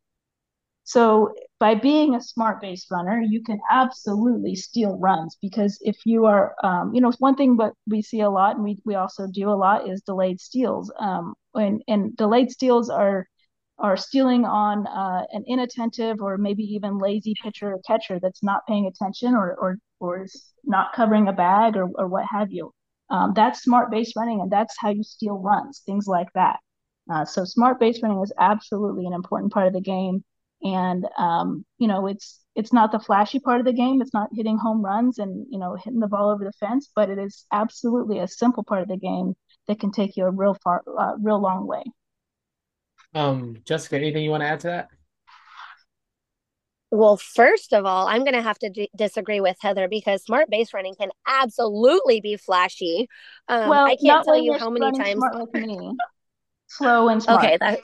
so 0.84 1.34
by 1.60 1.74
being 1.74 2.14
a 2.14 2.20
smart 2.20 2.60
base 2.60 2.86
runner, 2.90 3.20
you 3.20 3.42
can 3.42 3.60
absolutely 3.70 4.56
steal 4.56 4.98
runs 4.98 5.36
because 5.40 5.78
if 5.82 5.98
you 6.04 6.26
are, 6.26 6.54
um, 6.64 6.94
you 6.94 7.00
know, 7.00 7.12
one 7.18 7.36
thing 7.36 7.56
but 7.56 7.74
we 7.86 8.02
see 8.02 8.20
a 8.20 8.30
lot 8.30 8.56
and 8.56 8.64
we, 8.64 8.78
we 8.84 8.94
also 8.96 9.26
do 9.32 9.50
a 9.50 9.54
lot 9.66 9.88
is 9.88 10.02
delayed 10.02 10.40
steals. 10.40 10.92
Um, 10.98 11.34
and, 11.54 11.82
and 11.88 12.16
delayed 12.16 12.50
steals 12.50 12.90
are 12.90 13.26
are 13.78 13.96
stealing 13.96 14.44
on 14.44 14.86
uh, 14.86 15.24
an 15.32 15.44
inattentive 15.46 16.20
or 16.20 16.36
maybe 16.36 16.62
even 16.64 16.98
lazy 16.98 17.34
pitcher 17.42 17.72
or 17.72 17.80
catcher 17.86 18.18
that's 18.20 18.42
not 18.42 18.66
paying 18.68 18.86
attention 18.86 19.34
or 19.34 19.56
or 19.58 19.78
or 20.00 20.24
is 20.24 20.52
not 20.64 20.92
covering 20.92 21.28
a 21.28 21.32
bag 21.32 21.76
or 21.76 21.88
or 21.94 22.06
what 22.08 22.26
have 22.30 22.52
you. 22.52 22.72
Um, 23.10 23.32
that's 23.34 23.62
smart 23.62 23.90
base 23.90 24.12
running, 24.16 24.40
and 24.40 24.50
that's 24.50 24.76
how 24.78 24.90
you 24.90 25.02
steal 25.02 25.38
runs, 25.38 25.82
things 25.86 26.06
like 26.06 26.28
that. 26.34 26.60
Uh, 27.10 27.24
so 27.24 27.44
smart 27.44 27.80
base 27.80 28.02
running 28.02 28.22
is 28.22 28.32
absolutely 28.38 29.06
an 29.06 29.12
important 29.12 29.52
part 29.52 29.66
of 29.66 29.72
the 29.72 29.80
game, 29.80 30.22
and 30.62 31.06
um, 31.18 31.64
you 31.78 31.88
know 31.88 32.06
it's 32.06 32.40
it's 32.54 32.72
not 32.72 32.92
the 32.92 33.00
flashy 33.00 33.40
part 33.40 33.60
of 33.60 33.66
the 33.66 33.72
game. 33.72 34.00
It's 34.00 34.14
not 34.14 34.28
hitting 34.32 34.58
home 34.58 34.84
runs 34.84 35.18
and 35.18 35.46
you 35.50 35.58
know 35.58 35.76
hitting 35.76 36.00
the 36.00 36.06
ball 36.06 36.30
over 36.30 36.44
the 36.44 36.52
fence, 36.52 36.90
but 36.94 37.10
it 37.10 37.18
is 37.18 37.46
absolutely 37.52 38.18
a 38.20 38.28
simple 38.28 38.62
part 38.62 38.82
of 38.82 38.88
the 38.88 38.96
game 38.96 39.34
that 39.66 39.80
can 39.80 39.90
take 39.90 40.16
you 40.16 40.24
a 40.24 40.30
real 40.30 40.56
far, 40.62 40.82
uh, 40.98 41.14
real 41.20 41.40
long 41.40 41.66
way. 41.66 41.82
Um, 43.14 43.56
Jessica, 43.64 43.96
anything 43.96 44.22
you 44.22 44.30
want 44.30 44.42
to 44.42 44.46
add 44.46 44.60
to 44.60 44.66
that? 44.68 44.88
Well, 46.92 47.16
first 47.16 47.72
of 47.72 47.86
all, 47.86 48.08
I'm 48.08 48.24
going 48.24 48.34
to 48.34 48.42
have 48.42 48.58
to 48.60 48.68
d- 48.68 48.90
disagree 48.96 49.40
with 49.40 49.56
Heather 49.60 49.86
because 49.88 50.24
smart 50.24 50.50
base 50.50 50.74
running 50.74 50.96
can 50.96 51.10
absolutely 51.26 52.20
be 52.20 52.36
flashy. 52.36 53.08
Um, 53.48 53.68
well, 53.68 53.86
I 53.86 53.96
can't 53.96 54.24
tell 54.24 54.42
you 54.42 54.54
how 54.58 54.70
many 54.70 54.90
times. 54.98 55.22
Slow 56.70 57.08
and 57.08 57.22
smart. 57.22 57.44
Okay, 57.44 57.58
that... 57.60 57.80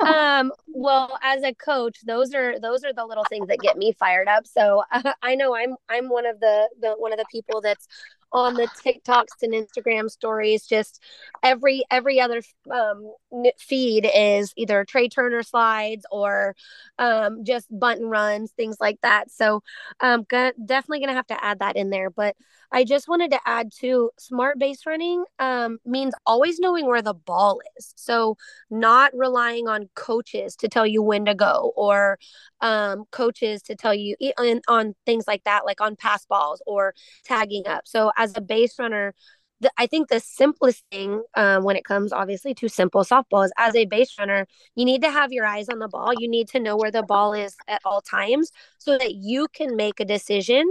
um 0.00 0.52
well 0.66 1.16
as 1.22 1.44
a 1.44 1.54
coach 1.54 2.00
those 2.04 2.34
are 2.34 2.58
those 2.58 2.82
are 2.82 2.92
the 2.92 3.04
little 3.06 3.24
things 3.30 3.46
that 3.46 3.60
get 3.60 3.78
me 3.78 3.92
fired 3.92 4.26
up 4.26 4.44
so 4.44 4.82
uh, 4.90 5.12
i 5.22 5.36
know 5.36 5.54
i'm 5.54 5.76
i'm 5.88 6.08
one 6.08 6.26
of 6.26 6.40
the 6.40 6.68
the 6.80 6.94
one 6.98 7.12
of 7.12 7.18
the 7.18 7.24
people 7.30 7.60
that's 7.60 7.86
on 8.34 8.54
the 8.54 8.68
TikToks 8.84 9.42
and 9.42 9.52
Instagram 9.54 10.10
stories. 10.10 10.66
Just 10.66 11.00
every 11.42 11.84
every 11.90 12.20
other 12.20 12.42
um, 12.70 13.12
feed 13.56 14.10
is 14.12 14.52
either 14.56 14.84
Trea 14.84 15.08
Turner 15.08 15.42
slides 15.42 16.04
or 16.10 16.56
um, 16.98 17.44
just 17.44 17.66
button 17.70 18.06
runs, 18.06 18.50
things 18.50 18.76
like 18.80 19.00
that. 19.02 19.30
So 19.30 19.62
um, 20.00 20.26
gonna, 20.28 20.52
definitely 20.66 21.00
gonna 21.00 21.14
have 21.14 21.28
to 21.28 21.42
add 21.42 21.60
that 21.60 21.76
in 21.76 21.90
there. 21.90 22.10
But 22.10 22.34
I 22.74 22.82
just 22.82 23.06
wanted 23.06 23.30
to 23.30 23.38
add 23.46 23.70
to 23.80 24.10
smart 24.18 24.58
base 24.58 24.84
running 24.84 25.24
um, 25.38 25.78
means 25.86 26.12
always 26.26 26.58
knowing 26.58 26.86
where 26.86 27.02
the 27.02 27.14
ball 27.14 27.60
is. 27.78 27.94
So 27.94 28.36
not 28.68 29.12
relying 29.14 29.68
on 29.68 29.88
coaches 29.94 30.56
to 30.56 30.68
tell 30.68 30.84
you 30.84 31.00
when 31.00 31.24
to 31.26 31.36
go 31.36 31.72
or 31.76 32.18
um, 32.60 33.04
coaches 33.12 33.62
to 33.62 33.76
tell 33.76 33.94
you 33.94 34.16
on, 34.36 34.60
on 34.66 34.94
things 35.06 35.28
like 35.28 35.44
that, 35.44 35.64
like 35.64 35.80
on 35.80 35.94
pass 35.94 36.26
balls 36.26 36.60
or 36.66 36.94
tagging 37.24 37.68
up. 37.68 37.82
So 37.86 38.10
as 38.16 38.36
a 38.36 38.40
base 38.40 38.76
runner, 38.76 39.14
the, 39.60 39.70
I 39.78 39.86
think 39.86 40.08
the 40.08 40.18
simplest 40.18 40.82
thing 40.90 41.22
um, 41.36 41.62
when 41.62 41.76
it 41.76 41.84
comes, 41.84 42.12
obviously, 42.12 42.54
to 42.54 42.68
simple 42.68 43.04
softball 43.04 43.44
is 43.44 43.52
as 43.56 43.76
a 43.76 43.84
base 43.84 44.16
runner, 44.18 44.48
you 44.74 44.84
need 44.84 45.02
to 45.02 45.12
have 45.12 45.30
your 45.30 45.46
eyes 45.46 45.68
on 45.68 45.78
the 45.78 45.86
ball. 45.86 46.12
You 46.18 46.28
need 46.28 46.48
to 46.48 46.58
know 46.58 46.76
where 46.76 46.90
the 46.90 47.04
ball 47.04 47.34
is 47.34 47.54
at 47.68 47.80
all 47.84 48.00
times 48.00 48.50
so 48.78 48.98
that 48.98 49.14
you 49.14 49.46
can 49.54 49.76
make 49.76 50.00
a 50.00 50.04
decision 50.04 50.64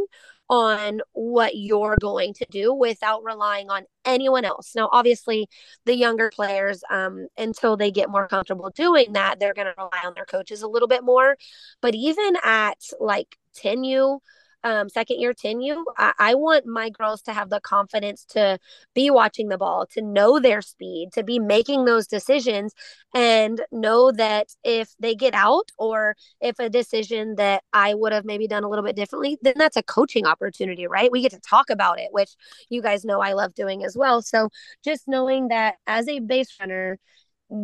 on 0.54 1.02
what 1.14 1.56
you're 1.56 1.98
going 2.00 2.32
to 2.32 2.46
do 2.52 2.72
without 2.72 3.24
relying 3.24 3.72
on 3.72 3.86
anyone 4.06 4.46
else. 4.46 4.76
Now, 4.76 4.88
obviously, 4.92 5.50
the 5.86 5.96
younger 5.96 6.30
players, 6.30 6.84
um, 6.92 7.26
until 7.40 7.76
they 7.76 7.90
get 7.90 8.08
more 8.08 8.28
comfortable 8.28 8.70
doing 8.70 9.14
that, 9.14 9.40
they're 9.40 9.56
going 9.56 9.66
to 9.66 9.74
rely 9.76 10.04
on 10.06 10.14
their 10.14 10.26
coaches 10.26 10.62
a 10.62 10.68
little 10.68 10.88
bit 10.88 11.04
more. 11.04 11.38
But 11.82 11.96
even 11.96 12.36
at 12.44 12.78
like 13.00 13.36
10U, 13.56 14.20
um, 14.64 14.90
second 14.90 15.20
year 15.20 15.34
10U, 15.34 15.86
I, 15.98 16.14
I 16.20 16.36
want 16.36 16.66
my 16.66 16.90
girls 16.90 17.22
to 17.24 17.34
have 17.34 17.50
the 17.50 17.60
confidence 17.60 18.26
to 18.30 18.60
be 18.94 19.10
watching 19.10 19.50
the 19.50 19.58
ball, 19.58 19.86
to 19.88 20.02
know 20.02 20.40
their 20.40 20.62
speed, 20.62 21.10
to 21.14 21.24
be 21.24 21.40
making 21.40 21.86
those 21.86 22.08
decisions, 22.08 22.74
and 23.14 23.62
know 23.72 24.12
that 24.12 24.48
if 24.64 24.94
they 25.00 25.16
get 25.16 25.34
out 25.34 25.72
or 25.78 26.16
if 26.42 26.60
a 26.60 26.70
decision 26.70 27.36
that 27.36 27.64
I 27.74 27.94
would 27.94 28.14
have 28.14 28.26
maybe 28.26 28.48
done 28.48 28.64
a 28.64 28.70
little 28.70 28.86
bit 28.86 28.96
differently, 28.96 29.38
then 29.42 29.56
that's 29.58 29.78
a 29.78 29.84
coaching 29.84 30.26
opportunity, 30.26 30.88
right? 30.88 31.12
We 31.12 31.22
get 31.22 31.32
to 31.32 31.40
talk 31.40 31.70
about 31.70 32.00
it, 32.00 32.10
which 32.12 32.36
you 32.70 32.82
guys 32.82 33.06
know 33.06 33.22
I 33.22 33.34
love 33.34 33.54
doing 33.54 33.84
as 33.84 33.98
well. 33.98 34.22
So 34.22 34.50
just 34.84 35.08
knowing 35.08 35.50
that 35.50 35.76
as 35.88 36.08
a 36.08 36.20
base 36.20 36.56
runner, 36.60 37.00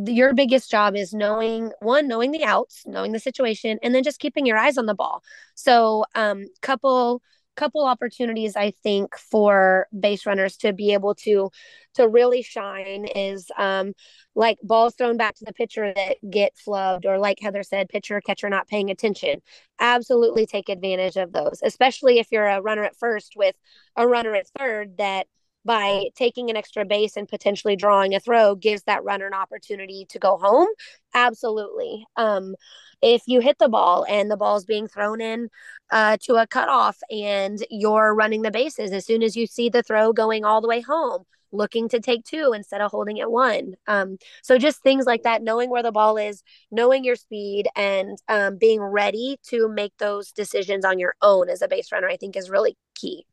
your 0.06 0.34
biggest 0.34 0.70
job 0.70 0.96
is 0.96 1.14
knowing 1.14 1.72
one 1.80 2.08
knowing 2.08 2.32
the 2.32 2.44
outs 2.44 2.84
knowing 2.86 3.12
the 3.12 3.20
situation 3.20 3.80
and 3.82 3.96
then 3.96 4.04
just 4.04 4.20
keeping 4.20 4.46
your 4.46 4.58
eyes 4.58 4.78
on 4.78 4.86
the 4.86 4.94
ball. 4.96 5.24
So 5.56 6.06
um 6.16 6.46
couple 6.62 7.22
couple 7.56 7.84
opportunities 7.86 8.56
i 8.56 8.72
think 8.84 9.18
for 9.18 9.88
base 10.00 10.26
runners 10.26 10.56
to 10.56 10.72
be 10.72 10.94
able 10.94 11.14
to 11.14 11.50
to 11.94 12.08
really 12.08 12.42
shine 12.42 13.06
is 13.16 13.52
um 13.58 13.92
like 14.34 14.58
balls 14.64 14.96
thrown 14.96 15.18
back 15.18 15.36
to 15.36 15.44
the 15.44 15.52
pitcher 15.52 15.92
that 15.94 16.16
get 16.30 16.54
flubbed 16.56 17.06
or 17.06 17.20
like 17.20 17.38
heather 17.42 17.64
said 17.64 17.90
pitcher 17.90 18.22
catcher 18.22 18.50
not 18.50 18.68
paying 18.68 18.90
attention. 18.90 19.42
Absolutely 19.82 20.46
take 20.46 20.70
advantage 20.70 21.18
of 21.18 21.34
those 21.34 21.60
especially 21.64 22.20
if 22.20 22.28
you're 22.32 22.48
a 22.48 22.62
runner 22.62 22.84
at 22.84 22.96
first 22.96 23.34
with 23.36 23.56
a 23.98 24.08
runner 24.08 24.36
at 24.36 24.48
third 24.58 24.96
that 24.98 25.28
by 25.66 26.06
taking 26.16 26.50
an 26.50 26.58
extra 26.58 26.86
base 26.86 27.18
and 27.18 27.28
potentially 27.28 27.76
drawing 27.76 28.16
a 28.16 28.20
throw 28.20 28.56
gives 28.56 28.84
that 28.84 29.04
runner 29.04 29.28
an 29.28 29.34
opportunity 29.34 30.06
to 30.10 30.20
go 30.20 30.38
home? 30.38 30.68
Absolutely. 31.14 32.06
Um 32.16 32.56
if 33.02 33.24
you 33.28 33.40
hit 33.40 33.58
the 33.60 33.70
ball 33.70 34.06
and 34.10 34.30
the 34.30 34.38
ball's 34.38 34.66
being 34.66 34.88
thrown 34.88 35.22
in 35.22 35.50
uh, 35.90 36.18
to 36.22 36.36
a 36.36 36.46
cutoff 36.46 36.98
and 37.10 37.66
you're 37.70 38.14
running 38.14 38.42
the 38.42 38.52
bases 38.52 38.92
as 38.92 39.06
soon 39.06 39.24
as 39.24 39.38
you 39.38 39.48
see 39.48 39.70
the 39.70 39.82
throw 39.82 40.12
going 40.12 40.44
all 40.44 40.60
the 40.60 40.68
way 40.68 40.82
home 40.82 41.24
looking 41.52 41.90
to 41.90 42.00
take 42.00 42.24
two 42.24 42.54
instead 42.54 42.82
of 42.82 42.92
holding 42.92 43.18
it 43.18 43.32
one. 43.32 43.76
Um, 43.88 44.18
so 44.44 44.58
just 44.58 44.82
things 44.84 45.06
like 45.06 45.24
that 45.24 45.42
knowing 45.42 45.70
where 45.70 45.84
the 45.84 45.92
ball 45.92 46.18
is 46.18 46.44
knowing 46.72 47.04
your 47.04 47.16
speed 47.16 47.68
and 47.76 48.18
um, 48.28 48.58
being 48.58 48.82
ready 48.82 49.40
to 49.48 49.68
make 49.70 49.94
those 49.98 50.32
decisions 50.32 50.86
on 50.86 51.00
your 51.00 51.16
own 51.22 51.50
as 51.50 51.62
a 51.62 51.68
base 51.68 51.92
runner 51.92 52.08
i 52.08 52.18
think 52.18 52.36
is 52.36 52.50
really 52.50 52.78
key 52.96 53.26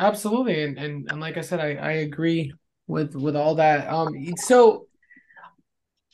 Absolutely, 0.00 0.64
and 0.64 0.78
and, 0.78 1.10
and 1.10 1.20
like 1.20 1.36
I 1.36 1.42
said, 1.42 1.60
I, 1.60 1.74
I 1.74 1.92
agree 1.92 2.52
with 2.86 3.14
with 3.14 3.36
all 3.36 3.54
that. 3.56 3.86
Um, 3.88 4.08
so 4.36 4.86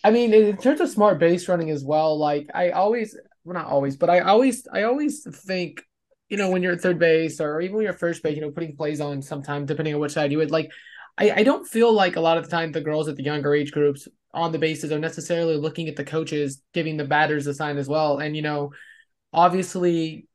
I 0.05 0.11
mean, 0.11 0.35
in 0.35 0.57
terms 0.57 0.81
of 0.81 0.89
smart 0.89 1.19
base 1.19 1.49
running 1.49 1.71
as 1.71 1.85
well, 1.85 2.19
like 2.19 2.49
I 2.55 2.71
always, 2.71 3.17
well, 3.45 3.55
not 3.55 3.67
always, 3.67 3.97
but 3.97 4.11
I 4.11 4.21
always, 4.21 4.67
I 4.73 4.83
always 4.85 5.27
think, 5.45 5.83
you 6.29 6.37
know, 6.37 6.51
when 6.51 6.63
you're 6.63 6.75
at 6.75 6.81
third 6.81 6.99
base 6.99 7.41
or 7.41 7.61
even 7.61 7.77
when 7.77 7.85
you're 7.85 7.93
first 7.93 8.23
base, 8.23 8.37
you 8.37 8.43
know, 8.43 8.51
putting 8.51 8.77
plays 8.77 9.01
on 9.01 9.23
sometimes 9.23 9.69
depending 9.69 9.95
on 9.95 10.01
which 10.01 10.13
side 10.13 10.33
you 10.33 10.39
would 10.39 10.51
like. 10.51 10.71
I, 11.19 11.31
I 11.31 11.43
don't 11.45 11.67
feel 11.67 11.93
like 11.93 12.17
a 12.17 12.21
lot 12.21 12.37
of 12.37 12.45
the 12.45 12.51
time 12.51 12.73
the 12.73 12.81
girls 12.83 13.09
at 13.09 13.17
the 13.17 13.23
younger 13.23 13.55
age 13.55 13.73
groups 13.73 14.07
on 14.35 14.53
the 14.53 14.59
bases 14.59 14.93
are 14.93 14.99
necessarily 14.99 15.57
looking 15.57 15.89
at 15.89 15.97
the 15.97 16.05
coaches 16.05 16.63
giving 16.75 16.99
the 16.99 17.05
batters 17.05 17.47
a 17.47 17.55
sign 17.55 17.79
as 17.79 17.89
well. 17.89 18.19
And 18.19 18.37
you 18.37 18.43
know, 18.43 18.73
obviously 19.33 20.29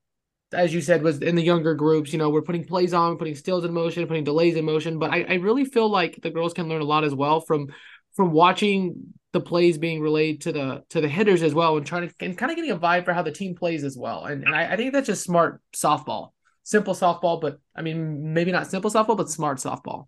as 0.53 0.73
you 0.73 0.81
said, 0.81 1.01
was 1.01 1.19
in 1.19 1.35
the 1.35 1.43
younger 1.43 1.73
groups. 1.73 2.11
You 2.11 2.19
know, 2.19 2.29
we're 2.29 2.41
putting 2.41 2.65
plays 2.65 2.93
on, 2.93 3.17
putting 3.17 3.35
stills 3.35 3.65
in 3.65 3.73
motion, 3.73 4.05
putting 4.07 4.23
delays 4.23 4.55
in 4.55 4.65
motion. 4.65 4.99
But 4.99 5.11
I, 5.11 5.23
I 5.23 5.33
really 5.35 5.65
feel 5.65 5.89
like 5.89 6.19
the 6.21 6.29
girls 6.29 6.53
can 6.53 6.67
learn 6.67 6.81
a 6.81 6.85
lot 6.85 7.03
as 7.03 7.15
well 7.15 7.41
from 7.41 7.67
from 8.15 8.31
watching 8.31 9.13
the 9.31 9.39
plays 9.39 9.77
being 9.77 10.01
relayed 10.01 10.41
to 10.41 10.51
the 10.51 10.83
to 10.89 11.01
the 11.01 11.07
hitters 11.07 11.43
as 11.43 11.53
well, 11.53 11.77
and 11.77 11.85
trying 11.85 12.09
to 12.09 12.15
and 12.19 12.37
kind 12.37 12.51
of 12.51 12.55
getting 12.55 12.71
a 12.71 12.77
vibe 12.77 13.05
for 13.05 13.13
how 13.13 13.21
the 13.21 13.31
team 13.31 13.55
plays 13.55 13.83
as 13.83 13.97
well. 13.97 14.25
And, 14.25 14.43
and 14.43 14.53
I, 14.53 14.73
I 14.73 14.77
think 14.77 14.93
that's 14.93 15.07
just 15.07 15.23
smart 15.23 15.61
softball, 15.75 16.31
simple 16.63 16.93
softball, 16.93 17.39
but 17.39 17.59
I 17.75 17.81
mean 17.81 18.33
maybe 18.33 18.51
not 18.51 18.67
simple 18.67 18.91
softball, 18.91 19.17
but 19.17 19.29
smart 19.29 19.59
softball. 19.59 20.07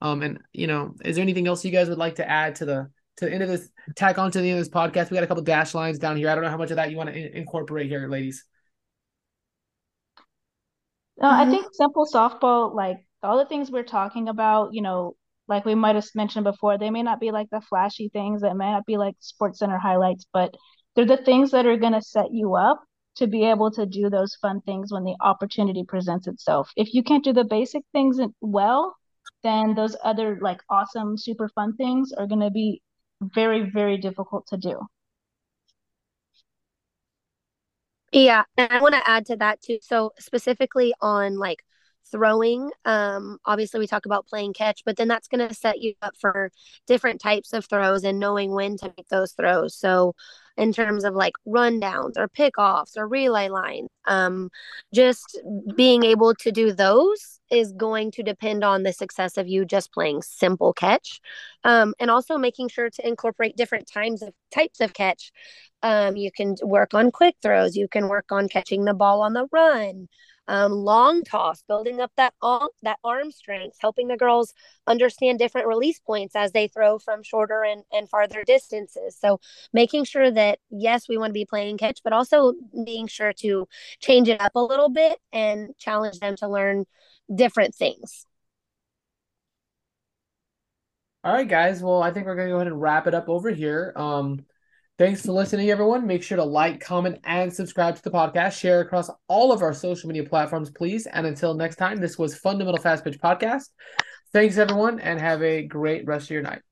Um, 0.00 0.22
and 0.22 0.38
you 0.52 0.66
know, 0.66 0.94
is 1.04 1.16
there 1.16 1.22
anything 1.22 1.46
else 1.46 1.64
you 1.64 1.70
guys 1.70 1.88
would 1.88 1.98
like 1.98 2.16
to 2.16 2.28
add 2.28 2.56
to 2.56 2.64
the 2.64 2.90
to 3.18 3.26
the 3.26 3.32
end 3.32 3.42
of 3.42 3.48
this 3.48 3.68
tack 3.96 4.18
on 4.18 4.30
to 4.30 4.40
the 4.40 4.48
end 4.50 4.58
of 4.58 4.64
this 4.64 4.74
podcast? 4.74 5.10
We 5.10 5.16
got 5.16 5.24
a 5.24 5.26
couple 5.26 5.42
dash 5.42 5.74
lines 5.74 5.98
down 5.98 6.16
here. 6.16 6.30
I 6.30 6.34
don't 6.34 6.44
know 6.44 6.50
how 6.50 6.56
much 6.56 6.70
of 6.70 6.76
that 6.76 6.90
you 6.90 6.96
want 6.96 7.10
to 7.10 7.16
in- 7.16 7.36
incorporate 7.36 7.88
here, 7.88 8.08
ladies. 8.08 8.44
No, 11.18 11.30
I 11.30 11.42
mm-hmm. 11.42 11.50
think 11.50 11.66
simple 11.72 12.06
softball, 12.12 12.74
like 12.74 12.98
all 13.22 13.38
the 13.38 13.46
things 13.46 13.70
we're 13.70 13.84
talking 13.84 14.28
about, 14.28 14.74
you 14.74 14.82
know, 14.82 15.16
like 15.46 15.64
we 15.64 15.74
might 15.74 15.94
have 15.94 16.06
mentioned 16.14 16.44
before, 16.44 16.78
they 16.78 16.90
may 16.90 17.02
not 17.02 17.20
be 17.20 17.30
like 17.30 17.48
the 17.50 17.60
flashy 17.60 18.08
things, 18.08 18.42
that 18.42 18.56
may 18.56 18.70
not 18.70 18.86
be 18.86 18.96
like 18.96 19.14
Sports 19.20 19.58
Center 19.58 19.78
highlights, 19.78 20.26
but 20.32 20.54
they're 20.94 21.04
the 21.04 21.16
things 21.16 21.50
that 21.50 21.66
are 21.66 21.76
going 21.76 21.92
to 21.92 22.02
set 22.02 22.32
you 22.32 22.54
up 22.54 22.82
to 23.16 23.26
be 23.26 23.44
able 23.44 23.70
to 23.70 23.86
do 23.86 24.10
those 24.10 24.34
fun 24.36 24.60
things 24.62 24.92
when 24.92 25.04
the 25.04 25.16
opportunity 25.20 25.84
presents 25.86 26.26
itself. 26.26 26.70
If 26.76 26.94
you 26.94 27.02
can't 27.02 27.24
do 27.24 27.32
the 27.32 27.44
basic 27.44 27.82
things 27.92 28.18
well, 28.40 28.96
then 29.42 29.74
those 29.74 29.96
other 30.02 30.38
like 30.40 30.60
awesome, 30.68 31.16
super 31.16 31.48
fun 31.54 31.76
things 31.76 32.12
are 32.12 32.26
going 32.26 32.40
to 32.40 32.50
be 32.50 32.82
very, 33.20 33.70
very 33.70 33.98
difficult 33.98 34.46
to 34.48 34.56
do. 34.56 34.80
Yeah, 38.14 38.44
and 38.56 38.70
I 38.72 38.80
want 38.80 38.94
to 38.94 39.08
add 39.08 39.26
to 39.26 39.36
that 39.36 39.60
too. 39.60 39.78
So 39.82 40.12
specifically 40.20 40.94
on 41.00 41.36
like 41.36 41.64
throwing, 42.12 42.70
um, 42.84 43.38
obviously 43.44 43.80
we 43.80 43.88
talk 43.88 44.06
about 44.06 44.26
playing 44.28 44.52
catch, 44.52 44.82
but 44.84 44.96
then 44.96 45.08
that's 45.08 45.26
going 45.26 45.46
to 45.48 45.52
set 45.54 45.80
you 45.82 45.94
up 46.00 46.14
for 46.20 46.52
different 46.86 47.20
types 47.20 47.52
of 47.52 47.64
throws 47.66 48.04
and 48.04 48.20
knowing 48.20 48.52
when 48.52 48.76
to 48.78 48.92
make 48.96 49.08
those 49.08 49.32
throws. 49.32 49.74
So 49.74 50.14
in 50.56 50.72
terms 50.72 51.02
of 51.02 51.14
like 51.14 51.32
rundowns 51.44 52.16
or 52.16 52.28
pickoffs 52.28 52.96
or 52.96 53.08
relay 53.08 53.48
lines, 53.48 53.88
um, 54.06 54.48
just 54.94 55.40
being 55.74 56.04
able 56.04 56.34
to 56.36 56.52
do 56.52 56.72
those 56.72 57.33
is 57.50 57.72
going 57.72 58.10
to 58.10 58.22
depend 58.22 58.64
on 58.64 58.82
the 58.82 58.92
success 58.92 59.36
of 59.36 59.48
you 59.48 59.64
just 59.64 59.92
playing 59.92 60.22
simple 60.22 60.72
catch 60.72 61.20
um, 61.64 61.94
and 62.00 62.10
also 62.10 62.38
making 62.38 62.68
sure 62.68 62.90
to 62.90 63.06
incorporate 63.06 63.56
different 63.56 63.86
times 63.86 64.22
of 64.22 64.32
types 64.52 64.80
of 64.80 64.92
catch 64.92 65.32
um, 65.82 66.16
you 66.16 66.30
can 66.32 66.56
work 66.62 66.94
on 66.94 67.10
quick 67.10 67.36
throws 67.42 67.76
you 67.76 67.88
can 67.88 68.08
work 68.08 68.26
on 68.30 68.48
catching 68.48 68.84
the 68.84 68.94
ball 68.94 69.22
on 69.22 69.32
the 69.32 69.46
run 69.52 70.08
um, 70.46 70.72
long 70.72 71.22
toss, 71.22 71.62
building 71.62 72.00
up 72.00 72.12
that 72.16 72.34
that 72.82 72.98
arm 73.02 73.30
strength, 73.30 73.78
helping 73.80 74.08
the 74.08 74.16
girls 74.16 74.52
understand 74.86 75.38
different 75.38 75.66
release 75.66 75.98
points 76.00 76.36
as 76.36 76.52
they 76.52 76.68
throw 76.68 76.98
from 76.98 77.22
shorter 77.22 77.64
and, 77.64 77.82
and 77.92 78.08
farther 78.08 78.44
distances. 78.44 79.16
So 79.18 79.40
making 79.72 80.04
sure 80.04 80.30
that 80.30 80.58
yes, 80.70 81.08
we 81.08 81.16
want 81.16 81.30
to 81.30 81.34
be 81.34 81.46
playing 81.46 81.78
catch, 81.78 82.00
but 82.04 82.12
also 82.12 82.54
being 82.84 83.06
sure 83.06 83.32
to 83.34 83.66
change 84.00 84.28
it 84.28 84.40
up 84.40 84.52
a 84.54 84.60
little 84.60 84.90
bit 84.90 85.18
and 85.32 85.70
challenge 85.78 86.18
them 86.18 86.36
to 86.36 86.48
learn 86.48 86.84
different 87.32 87.74
things. 87.74 88.26
All 91.22 91.32
right, 91.32 91.48
guys. 91.48 91.82
Well, 91.82 92.02
I 92.02 92.10
think 92.10 92.26
we're 92.26 92.36
gonna 92.36 92.50
go 92.50 92.56
ahead 92.56 92.66
and 92.66 92.80
wrap 92.80 93.06
it 93.06 93.14
up 93.14 93.28
over 93.28 93.50
here. 93.50 93.92
Um, 93.96 94.44
Thanks 94.96 95.22
for 95.26 95.32
listening, 95.32 95.70
everyone. 95.70 96.06
Make 96.06 96.22
sure 96.22 96.36
to 96.36 96.44
like, 96.44 96.78
comment, 96.78 97.18
and 97.24 97.52
subscribe 97.52 97.96
to 97.96 98.02
the 98.02 98.12
podcast. 98.12 98.56
Share 98.56 98.78
across 98.78 99.10
all 99.26 99.50
of 99.50 99.60
our 99.60 99.74
social 99.74 100.06
media 100.06 100.22
platforms, 100.22 100.70
please. 100.70 101.06
And 101.06 101.26
until 101.26 101.52
next 101.52 101.76
time, 101.76 102.00
this 102.00 102.16
was 102.16 102.36
Fundamental 102.36 102.80
Fast 102.80 103.02
Pitch 103.02 103.18
Podcast. 103.18 103.70
Thanks, 104.32 104.56
everyone, 104.56 105.00
and 105.00 105.20
have 105.20 105.42
a 105.42 105.62
great 105.66 106.06
rest 106.06 106.26
of 106.26 106.30
your 106.30 106.42
night. 106.42 106.62